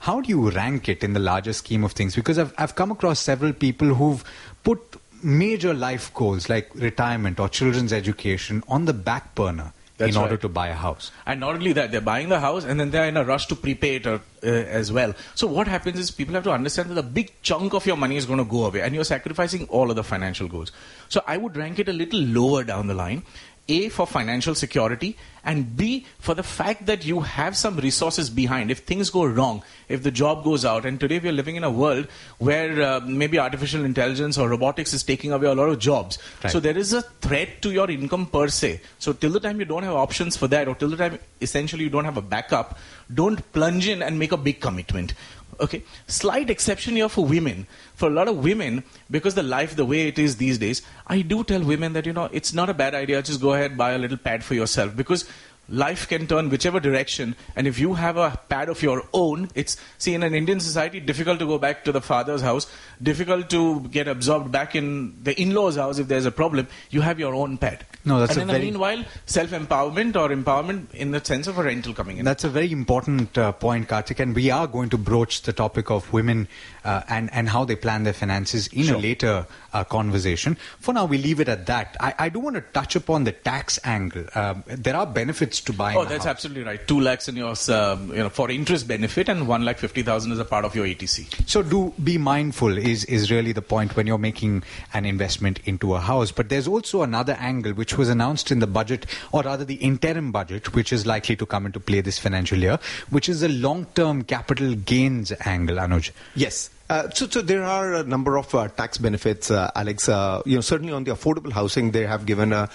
How 0.00 0.20
do 0.20 0.28
you 0.28 0.50
rank 0.50 0.88
it 0.88 1.02
in 1.02 1.14
the 1.14 1.20
larger 1.20 1.52
scheme 1.52 1.82
of 1.82 1.92
things? 1.92 2.14
Because 2.14 2.38
I've, 2.38 2.54
I've 2.58 2.74
come 2.76 2.92
across 2.92 3.18
several 3.18 3.52
people 3.52 3.94
who've 3.94 4.22
put 4.62 4.78
major 5.22 5.74
life 5.74 6.12
goals 6.14 6.48
like 6.48 6.74
retirement 6.74 7.40
or 7.40 7.48
children's 7.48 7.92
education 7.92 8.62
on 8.68 8.84
the 8.84 8.92
back 8.92 9.34
burner 9.34 9.72
That's 9.98 10.14
in 10.14 10.20
order 10.20 10.34
right. 10.34 10.40
to 10.42 10.48
buy 10.48 10.68
a 10.68 10.74
house. 10.74 11.10
And 11.24 11.40
not 11.40 11.54
only 11.54 11.72
that, 11.72 11.90
they're 11.90 12.00
buying 12.00 12.28
the 12.28 12.40
house 12.40 12.64
and 12.64 12.78
then 12.78 12.90
they're 12.90 13.08
in 13.08 13.16
a 13.16 13.24
rush 13.24 13.46
to 13.46 13.56
prepay 13.56 13.96
it 13.96 14.06
uh, 14.06 14.18
uh, 14.42 14.46
as 14.46 14.92
well. 14.92 15.14
So 15.34 15.46
what 15.46 15.68
happens 15.68 15.98
is 15.98 16.10
people 16.10 16.34
have 16.34 16.44
to 16.44 16.52
understand 16.52 16.90
that 16.90 16.98
a 16.98 17.02
big 17.02 17.32
chunk 17.42 17.74
of 17.74 17.86
your 17.86 17.96
money 17.96 18.16
is 18.16 18.26
going 18.26 18.38
to 18.38 18.44
go 18.44 18.66
away 18.66 18.82
and 18.82 18.94
you're 18.94 19.04
sacrificing 19.04 19.66
all 19.68 19.90
of 19.90 19.96
the 19.96 20.04
financial 20.04 20.48
goals. 20.48 20.72
So 21.08 21.22
I 21.26 21.36
would 21.36 21.56
rank 21.56 21.78
it 21.78 21.88
a 21.88 21.92
little 21.92 22.20
lower 22.20 22.64
down 22.64 22.86
the 22.86 22.94
line. 22.94 23.22
A 23.68 23.88
for 23.88 24.06
financial 24.06 24.54
security 24.54 25.16
and 25.44 25.76
B 25.76 26.06
for 26.18 26.34
the 26.34 26.42
fact 26.42 26.86
that 26.86 27.04
you 27.04 27.20
have 27.20 27.56
some 27.56 27.76
resources 27.76 28.30
behind. 28.30 28.70
If 28.70 28.80
things 28.80 29.10
go 29.10 29.24
wrong, 29.24 29.62
if 29.88 30.02
the 30.02 30.10
job 30.10 30.44
goes 30.44 30.64
out, 30.64 30.84
and 30.84 30.98
today 30.98 31.18
we 31.18 31.28
are 31.28 31.32
living 31.32 31.56
in 31.56 31.64
a 31.64 31.70
world 31.70 32.06
where 32.38 32.80
uh, 32.82 33.00
maybe 33.00 33.38
artificial 33.38 33.84
intelligence 33.84 34.38
or 34.38 34.48
robotics 34.48 34.92
is 34.92 35.02
taking 35.02 35.32
away 35.32 35.48
a 35.48 35.54
lot 35.54 35.68
of 35.68 35.78
jobs. 35.78 36.18
Right. 36.42 36.52
So 36.52 36.60
there 36.60 36.76
is 36.76 36.92
a 36.92 37.02
threat 37.02 37.62
to 37.62 37.72
your 37.72 37.90
income 37.90 38.26
per 38.26 38.48
se. 38.48 38.80
So 38.98 39.12
till 39.12 39.30
the 39.30 39.40
time 39.40 39.58
you 39.58 39.66
don't 39.66 39.84
have 39.84 39.94
options 39.94 40.36
for 40.36 40.48
that, 40.48 40.68
or 40.68 40.74
till 40.74 40.90
the 40.90 40.96
time 40.96 41.18
essentially 41.40 41.84
you 41.84 41.90
don't 41.90 42.04
have 42.04 42.16
a 42.16 42.22
backup, 42.22 42.78
don't 43.12 43.52
plunge 43.52 43.88
in 43.88 44.02
and 44.02 44.18
make 44.18 44.32
a 44.32 44.36
big 44.36 44.60
commitment. 44.60 45.14
Okay, 45.60 45.82
slight 46.06 46.50
exception 46.50 46.96
here 46.96 47.08
for 47.08 47.24
women. 47.24 47.66
For 47.94 48.08
a 48.08 48.12
lot 48.12 48.28
of 48.28 48.42
women, 48.44 48.84
because 49.10 49.34
the 49.34 49.42
life 49.42 49.74
the 49.76 49.84
way 49.84 50.08
it 50.08 50.18
is 50.18 50.36
these 50.36 50.58
days, 50.58 50.82
I 51.06 51.22
do 51.22 51.44
tell 51.44 51.62
women 51.62 51.92
that 51.94 52.06
you 52.06 52.12
know 52.12 52.28
it's 52.32 52.52
not 52.52 52.68
a 52.68 52.74
bad 52.74 52.94
idea. 52.94 53.22
Just 53.22 53.40
go 53.40 53.54
ahead 53.54 53.76
buy 53.76 53.92
a 53.92 53.98
little 53.98 54.18
pad 54.18 54.44
for 54.44 54.54
yourself 54.54 54.96
because 54.96 55.28
life 55.68 56.06
can 56.08 56.26
turn 56.26 56.48
whichever 56.48 56.78
direction 56.80 57.34
and 57.56 57.66
if 57.66 57.78
you 57.78 57.94
have 57.94 58.16
a 58.16 58.38
pad 58.48 58.68
of 58.68 58.82
your 58.82 59.02
own 59.12 59.48
it's 59.54 59.76
see 59.98 60.14
in 60.14 60.22
an 60.22 60.34
indian 60.34 60.60
society 60.60 61.00
difficult 61.00 61.38
to 61.40 61.46
go 61.46 61.58
back 61.58 61.82
to 61.84 61.90
the 61.90 62.00
father's 62.00 62.40
house 62.40 62.68
difficult 63.02 63.50
to 63.50 63.80
get 63.88 64.06
absorbed 64.06 64.52
back 64.52 64.76
in 64.76 65.12
the 65.24 65.40
in-laws 65.40 65.76
house 65.76 65.98
if 65.98 66.06
there's 66.06 66.24
a 66.24 66.30
problem 66.30 66.68
you 66.90 67.00
have 67.00 67.18
your 67.18 67.34
own 67.34 67.58
pad. 67.58 67.84
No, 68.04 68.20
that's 68.20 68.32
and 68.32 68.38
a 68.38 68.42
in 68.42 68.48
very- 68.48 68.58
the 68.60 68.64
meanwhile 68.66 69.04
self-empowerment 69.26 70.14
or 70.16 70.28
empowerment 70.28 70.94
in 70.94 71.10
the 71.10 71.22
sense 71.24 71.46
of 71.48 71.58
a 71.58 71.62
rental 71.62 71.92
coming 71.92 72.18
in. 72.18 72.24
That's 72.24 72.44
a 72.44 72.48
very 72.48 72.70
important 72.70 73.36
uh, 73.36 73.50
point, 73.52 73.88
Kartik, 73.88 74.20
and 74.20 74.34
we 74.34 74.50
are 74.50 74.66
going 74.68 74.88
to 74.90 74.98
broach 74.98 75.42
the 75.42 75.52
topic 75.52 75.90
of 75.90 76.10
women 76.12 76.46
uh, 76.86 77.02
and 77.08 77.28
and 77.32 77.48
how 77.48 77.64
they 77.64 77.76
plan 77.76 78.04
their 78.04 78.12
finances 78.12 78.68
in 78.68 78.88
a 78.94 78.96
later 78.96 79.44
uh, 79.72 79.84
conversation. 79.84 80.56
For 80.78 80.94
now, 80.94 81.04
we 81.04 81.18
leave 81.18 81.40
it 81.40 81.48
at 81.48 81.66
that. 81.66 81.96
I, 82.00 82.14
I 82.18 82.28
do 82.28 82.38
want 82.38 82.56
to 82.56 82.62
touch 82.62 82.94
upon 82.94 83.24
the 83.24 83.32
tax 83.32 83.78
angle. 83.84 84.24
Um, 84.34 84.62
there 84.66 84.94
are 84.94 85.06
benefits 85.06 85.60
to 85.62 85.72
buying. 85.72 85.98
Oh, 85.98 86.02
a 86.02 86.06
that's 86.06 86.24
house. 86.24 86.30
absolutely 86.36 86.62
right. 86.62 86.86
Two 86.86 87.00
lakhs 87.00 87.28
in 87.28 87.36
your, 87.36 87.54
um, 87.70 88.10
you 88.10 88.18
know, 88.18 88.28
for 88.28 88.50
interest 88.50 88.86
benefit, 88.86 89.28
and 89.28 89.48
one 89.48 89.64
lakh 89.64 89.78
fifty 89.78 90.02
thousand 90.02 90.30
is 90.32 90.38
a 90.38 90.44
part 90.44 90.64
of 90.64 90.76
your 90.76 90.86
80C. 90.86 91.48
So 91.48 91.62
do 91.62 91.92
be 92.02 92.18
mindful 92.18 92.78
is 92.78 93.04
is 93.06 93.30
really 93.32 93.52
the 93.52 93.62
point 93.62 93.96
when 93.96 94.06
you're 94.06 94.16
making 94.18 94.62
an 94.94 95.04
investment 95.04 95.58
into 95.64 95.94
a 95.94 96.00
house. 96.00 96.30
But 96.30 96.48
there's 96.50 96.68
also 96.68 97.02
another 97.02 97.32
angle 97.40 97.72
which 97.72 97.98
was 97.98 98.08
announced 98.08 98.52
in 98.52 98.60
the 98.60 98.66
budget, 98.68 99.06
or 99.32 99.42
rather 99.42 99.64
the 99.64 99.74
interim 99.74 100.30
budget, 100.30 100.72
which 100.74 100.92
is 100.92 101.04
likely 101.04 101.34
to 101.34 101.46
come 101.46 101.66
into 101.66 101.80
play 101.80 102.00
this 102.00 102.18
financial 102.18 102.58
year, 102.58 102.78
which 103.10 103.28
is 103.28 103.40
the 103.40 103.48
long-term 103.48 104.22
capital 104.22 104.74
gains 104.76 105.32
angle. 105.44 105.76
Anuj. 105.76 106.12
Yes. 106.36 106.70
Uh, 106.88 107.10
so, 107.10 107.26
so 107.26 107.42
there 107.42 107.64
are 107.64 107.94
a 107.94 108.04
number 108.04 108.36
of 108.36 108.54
uh, 108.54 108.68
tax 108.68 108.96
benefits, 108.96 109.50
uh, 109.50 109.68
Alex. 109.74 110.08
Uh, 110.08 110.40
you 110.46 110.54
know, 110.54 110.60
certainly 110.60 110.92
on 110.92 111.02
the 111.02 111.10
affordable 111.10 111.50
housing, 111.50 111.90
they 111.90 112.06
have 112.06 112.26
given 112.26 112.52
a, 112.52 112.68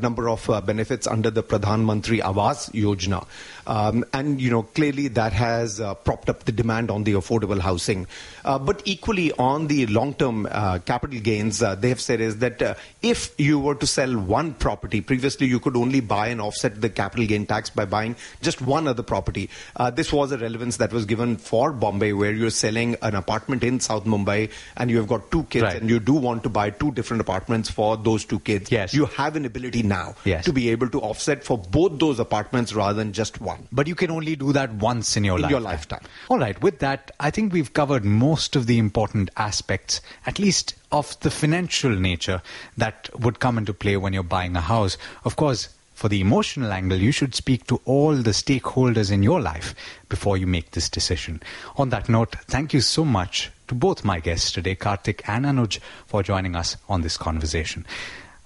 number 0.00 0.30
of 0.30 0.48
uh, 0.48 0.62
benefits 0.62 1.06
under 1.06 1.30
the 1.30 1.42
Pradhan 1.42 1.84
Mantri 1.84 2.22
Awas 2.22 2.70
Yojana, 2.72 3.26
um, 3.66 4.02
and 4.14 4.40
you 4.40 4.50
know 4.50 4.62
clearly 4.62 5.08
that 5.08 5.34
has 5.34 5.78
uh, 5.78 5.92
propped 5.92 6.30
up 6.30 6.44
the 6.44 6.52
demand 6.52 6.90
on 6.90 7.04
the 7.04 7.12
affordable 7.12 7.58
housing. 7.58 8.06
But 8.42 8.80
equally 8.86 9.32
on 9.32 9.66
the 9.66 9.86
long-term 9.86 10.46
capital 10.86 11.20
gains, 11.20 11.58
they 11.58 11.90
have 11.90 12.00
said 12.00 12.20
is 12.20 12.38
that 12.38 12.78
if 13.02 13.38
you 13.38 13.58
were 13.58 13.74
to 13.74 13.86
sell 13.86 14.18
one 14.18 14.54
property, 14.54 15.02
previously 15.02 15.46
you 15.46 15.60
could 15.60 15.76
only 15.76 16.00
buy 16.00 16.28
and 16.28 16.40
offset 16.40 16.80
the 16.80 16.88
capital 16.88 17.26
gain 17.26 17.46
tax 17.46 17.68
by 17.68 17.84
buying 17.84 18.16
just 18.40 18.62
one 18.62 18.88
other 18.88 19.02
property. 19.02 19.50
This 19.92 20.12
was 20.12 20.32
a 20.32 20.38
relevance 20.38 20.78
that 20.78 20.92
was 20.92 21.04
given 21.04 21.36
for 21.36 21.72
Bombay, 21.72 22.14
where 22.14 22.32
you're 22.32 22.50
selling 22.50 22.96
an 23.02 23.14
apartment 23.14 23.49
in 23.52 23.80
South 23.80 24.04
Mumbai 24.04 24.50
and 24.76 24.90
you 24.90 24.96
have 24.98 25.06
got 25.08 25.30
two 25.30 25.42
kids, 25.44 25.62
Right. 25.64 25.80
and 25.80 25.90
you 25.90 25.98
do 26.00 26.12
want 26.14 26.42
to 26.44 26.48
buy 26.48 26.70
two 26.70 26.90
different 26.92 27.20
apartments 27.20 27.70
for 27.70 27.96
those 27.96 28.24
two 28.24 28.38
kids. 28.40 28.70
Yes. 28.70 28.94
you 28.94 29.06
have 29.06 29.36
an 29.36 29.44
ability 29.44 29.82
now 29.82 30.14
Yes. 30.24 30.44
to 30.44 30.52
be 30.52 30.68
able 30.70 30.88
to 30.90 31.00
offset 31.00 31.44
for 31.44 31.58
both 31.58 31.98
those 31.98 32.18
apartments 32.20 32.72
rather 32.74 32.94
than 32.94 33.12
just 33.12 33.40
one. 33.40 33.66
But 33.72 33.86
you 33.86 33.94
can 33.94 34.10
only 34.10 34.36
do 34.36 34.52
that 34.52 34.72
once 34.74 35.16
in 35.16 35.24
your 35.24 35.36
In 35.36 35.42
lifetime. 35.42 35.50
your 35.50 35.60
lifetime. 35.60 36.00
All 36.28 36.38
right. 36.38 36.60
With 36.62 36.78
that, 36.80 37.10
I 37.20 37.30
think 37.30 37.52
we've 37.52 37.72
covered 37.72 38.04
most 38.04 38.56
of 38.56 38.66
the 38.66 38.78
important 38.78 39.30
aspects, 39.36 40.00
at 40.26 40.38
least 40.38 40.74
of 40.92 41.18
the 41.20 41.30
financial 41.30 41.90
nature 41.90 42.42
that 42.76 43.08
would 43.18 43.38
come 43.40 43.58
into 43.58 43.72
play 43.74 43.96
when 43.96 44.12
you're 44.12 44.22
buying 44.22 44.56
a 44.56 44.60
house. 44.60 44.96
Of 45.24 45.36
course, 45.36 45.68
for 46.00 46.08
the 46.08 46.22
emotional 46.22 46.72
angle, 46.72 46.96
you 46.96 47.12
should 47.12 47.34
speak 47.34 47.66
to 47.66 47.78
all 47.84 48.14
the 48.14 48.30
stakeholders 48.30 49.12
in 49.12 49.22
your 49.22 49.38
life 49.38 49.74
before 50.08 50.38
you 50.38 50.46
make 50.46 50.70
this 50.70 50.88
decision. 50.88 51.42
On 51.76 51.90
that 51.90 52.08
note, 52.08 52.36
thank 52.46 52.72
you 52.72 52.80
so 52.80 53.04
much 53.04 53.50
to 53.68 53.74
both 53.74 54.02
my 54.02 54.18
guests 54.18 54.50
today, 54.50 54.74
Kartik 54.74 55.22
and 55.28 55.44
Anuj, 55.44 55.78
for 56.06 56.22
joining 56.22 56.56
us 56.56 56.78
on 56.88 57.02
this 57.02 57.18
conversation. 57.18 57.84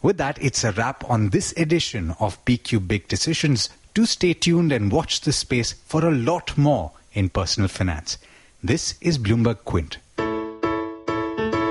With 0.02 0.16
that, 0.16 0.36
it's 0.42 0.64
a 0.64 0.72
wrap 0.72 1.08
on 1.08 1.28
this 1.28 1.54
edition 1.56 2.16
of 2.18 2.44
BQ 2.44 2.88
Big 2.88 3.06
Decisions. 3.06 3.68
Do 3.94 4.04
stay 4.04 4.34
tuned 4.34 4.72
and 4.72 4.90
watch 4.90 5.20
this 5.20 5.36
space 5.36 5.74
for 5.74 6.04
a 6.04 6.10
lot 6.10 6.58
more 6.58 6.90
in 7.12 7.28
personal 7.28 7.68
finance. 7.68 8.18
This 8.64 8.96
is 9.00 9.16
Bloomberg 9.16 9.58
Quint. 9.64 9.98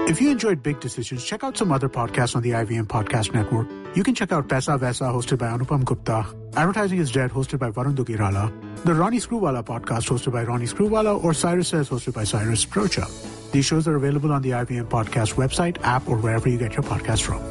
If 0.05 0.19
you 0.21 0.31
enjoyed 0.31 0.61
Big 0.61 0.79
Decisions, 0.81 1.23
check 1.23 1.43
out 1.43 1.55
some 1.55 1.71
other 1.71 1.87
podcasts 1.87 2.35
on 2.35 2.41
the 2.43 2.51
IVM 2.51 2.87
Podcast 2.87 3.33
Network. 3.33 3.67
You 3.95 4.03
can 4.03 4.13
check 4.13 4.31
out 4.33 4.47
Paisa 4.49 4.77
Vaisa, 4.77 5.11
hosted 5.11 5.37
by 5.37 5.47
Anupam 5.47 5.85
Gupta, 5.85 6.25
Advertising 6.55 6.99
is 6.99 7.09
Dead, 7.11 7.31
hosted 7.31 7.57
by 7.59 7.71
Varun 7.71 7.95
Duggirala, 7.95 8.51
the 8.83 8.93
Ronnie 8.93 9.19
Screwvala 9.19 9.63
podcast, 9.63 10.09
hosted 10.09 10.33
by 10.33 10.43
Ronnie 10.43 10.65
Screwvala, 10.65 11.23
or 11.23 11.33
Cyrus 11.33 11.69
Says, 11.69 11.89
hosted 11.89 12.13
by 12.13 12.25
Cyrus 12.25 12.65
Broacha. 12.65 13.07
These 13.53 13.65
shows 13.65 13.87
are 13.87 13.95
available 13.95 14.31
on 14.33 14.41
the 14.41 14.51
IVM 14.51 14.89
Podcast 14.89 15.35
website, 15.35 15.81
app, 15.83 16.07
or 16.09 16.17
wherever 16.17 16.49
you 16.49 16.57
get 16.57 16.73
your 16.73 16.83
podcast 16.83 17.21
from. 17.21 17.41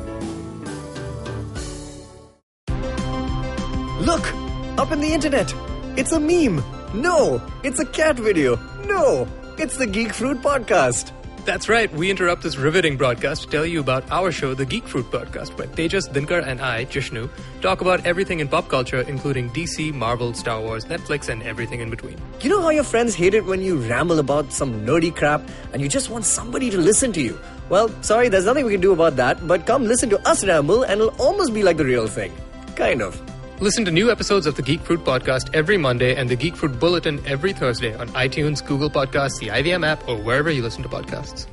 Look! 4.05 4.33
Up 4.79 4.93
in 4.93 5.01
the 5.01 5.13
internet! 5.13 5.53
It's 5.97 6.13
a 6.13 6.21
meme! 6.21 6.63
No! 6.95 7.41
It's 7.65 7.81
a 7.81 7.87
cat 7.87 8.19
video! 8.19 8.57
No! 8.87 9.27
It's 9.59 9.79
the 9.79 9.87
Geek 9.87 10.13
Fruit 10.13 10.39
Podcast! 10.43 11.13
That's 11.45 11.69
right. 11.69 11.93
We 11.93 12.09
interrupt 12.09 12.45
this 12.45 12.57
riveting 12.57 12.97
broadcast 12.97 13.43
to 13.43 13.49
tell 13.49 13.67
you 13.67 13.81
about 13.81 14.09
our 14.13 14.31
show, 14.31 14.55
The 14.55 14.65
Geek 14.65 14.87
Fruit 14.87 15.07
Podcast, 15.11 15.59
where 15.59 15.67
Tejas, 15.67 16.09
Dinkar, 16.09 16.47
and 16.47 16.61
I, 16.61 16.85
Jishnu, 16.85 17.29
talk 17.61 17.81
about 17.81 18.07
everything 18.07 18.39
in 18.39 18.47
pop 18.47 18.69
culture, 18.69 19.01
including 19.01 19.51
DC, 19.51 19.93
Marvel, 19.93 20.35
Star 20.35 20.61
Wars, 20.61 20.85
Netflix, 20.85 21.29
and 21.29 21.43
everything 21.43 21.81
in 21.81 21.91
between. 21.91 22.17
You 22.41 22.51
know 22.51 22.63
how 22.63 22.71
your 22.71 22.85
friends 22.85 23.17
hate 23.17 23.35
it 23.35 23.45
when 23.45 23.61
you 23.61 23.79
ramble 23.79 24.21
about 24.21 24.53
some 24.53 24.87
nerdy 24.87 25.15
crap 25.15 25.43
and 25.73 25.83
you 25.83 25.89
just 25.89 26.11
want 26.11 26.25
somebody 26.25 26.71
to 26.71 26.79
listen 26.79 27.13
to 27.15 27.21
you? 27.21 27.37
Well, 27.69 27.89
sorry, 28.03 28.29
there's 28.29 28.45
nothing 28.45 28.65
we 28.65 28.71
can 28.71 28.81
do 28.81 28.93
about 28.93 29.17
that, 29.17 29.45
but 29.45 29.67
come 29.67 29.85
listen 29.85 30.11
to 30.11 30.29
us 30.29 30.47
ramble 30.47 30.85
and 30.85 31.01
it'll 31.01 31.21
almost 31.21 31.53
be 31.53 31.65
like 31.65 31.77
the 31.77 31.85
real 31.85 32.07
thing. 32.07 32.33
Kind 32.77 33.03
of. 33.03 33.21
Listen 33.61 33.85
to 33.85 33.91
new 33.93 34.11
episodes 34.11 34.47
of 34.47 34.57
the 34.57 34.63
Geek 34.63 34.81
Fruit 34.81 35.05
Podcast 35.05 35.55
every 35.55 35.77
Monday 35.77 36.17
and 36.17 36.29
the 36.29 36.35
Geek 36.35 36.57
Fruit 36.57 36.79
Bulletin 36.81 37.25
every 37.27 37.53
Thursday 37.53 37.95
on 37.95 38.09
iTunes, 38.09 38.65
Google 38.65 38.91
Podcasts, 38.91 39.39
the 39.39 39.49
IVM 39.49 39.87
app, 39.87 40.07
or 40.09 40.17
wherever 40.17 40.51
you 40.51 40.63
listen 40.63 40.83
to 40.83 40.89
podcasts. 40.89 41.47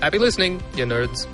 Happy 0.00 0.18
listening, 0.18 0.62
you 0.76 0.84
nerds. 0.84 1.26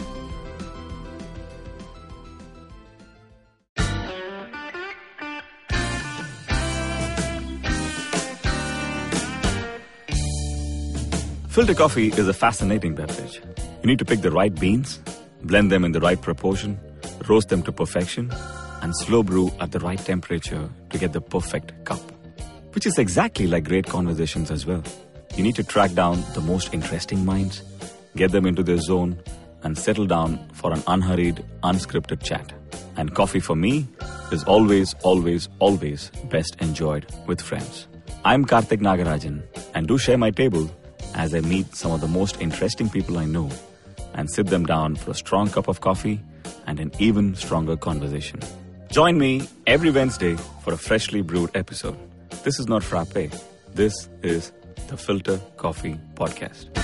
Filter 11.49 11.75
coffee 11.75 12.09
is 12.09 12.27
a 12.27 12.33
fascinating 12.33 12.95
beverage. 12.95 13.41
You 13.83 13.87
need 13.87 14.01
to 14.01 14.05
pick 14.05 14.23
the 14.23 14.31
right 14.31 14.53
beans, 14.53 14.99
blend 15.43 15.71
them 15.71 15.85
in 15.85 15.93
the 15.93 16.01
right 16.01 16.21
proportion, 16.21 16.81
roast 17.29 17.49
them 17.49 17.63
to 17.63 17.71
perfection, 17.71 18.33
and 18.85 18.95
slow 18.95 19.23
brew 19.23 19.51
at 19.61 19.73
the 19.73 19.81
right 19.81 19.99
temperature 19.99 20.69
to 20.91 20.99
get 20.99 21.15
the 21.15 21.21
perfect 21.21 21.73
cup. 21.87 22.03
Which 22.75 22.85
is 22.85 22.99
exactly 22.99 23.47
like 23.47 23.65
great 23.65 23.87
conversations 23.87 24.51
as 24.51 24.67
well. 24.67 24.85
You 25.37 25.43
need 25.43 25.55
to 25.55 25.65
track 25.65 25.95
down 25.95 26.23
the 26.35 26.43
most 26.43 26.75
interesting 26.75 27.25
minds, 27.25 27.63
get 28.15 28.31
them 28.31 28.45
into 28.45 28.63
their 28.63 28.77
zone, 28.77 29.19
and 29.63 29.79
settle 29.79 30.05
down 30.05 30.47
for 30.53 30.71
an 30.71 30.83
unhurried, 30.87 31.43
unscripted 31.63 32.23
chat. 32.23 32.53
And 32.97 33.15
coffee 33.15 33.41
for 33.41 33.57
me 33.57 33.89
is 34.31 34.45
always, 34.45 34.95
always, 35.03 35.49
always 35.61 36.11
best 36.29 36.55
enjoyed 36.61 37.07
with 37.27 37.41
friends. 37.41 37.89
I'm 38.23 38.45
Karthik 38.45 38.81
Nagarajan, 38.81 39.45
and 39.75 39.89
do 39.89 39.97
share 39.97 40.19
my 40.19 40.31
table 40.31 40.71
as 41.15 41.35
I 41.35 41.41
meet 41.41 41.75
some 41.75 41.93
of 41.93 42.03
the 42.03 42.09
most 42.09 42.39
interesting 42.39 42.91
people 42.91 43.17
I 43.17 43.25
know 43.25 43.49
and 44.13 44.31
sit 44.31 44.49
them 44.49 44.67
down 44.67 44.97
for 44.97 45.13
a 45.13 45.15
strong 45.15 45.49
cup 45.49 45.69
of 45.69 45.81
coffee 45.81 46.21
and 46.67 46.79
an 46.81 46.93
even 46.99 47.35
stronger 47.35 47.79
conversation. 47.79 48.41
Join 48.95 49.19
me 49.19 49.49
every 49.67 49.91
Wednesday 49.91 50.37
for 50.63 50.73
a 50.73 50.77
freshly 50.77 51.21
brewed 51.21 51.51
episode. 51.57 51.97
This 52.45 52.61
is 52.61 52.69
not 52.69 52.85
frappe. 52.85 53.29
This 53.75 54.09
is 54.23 54.53
the 54.87 54.97
Filter 54.97 55.41
Coffee 55.57 55.99
Podcast. 56.15 56.84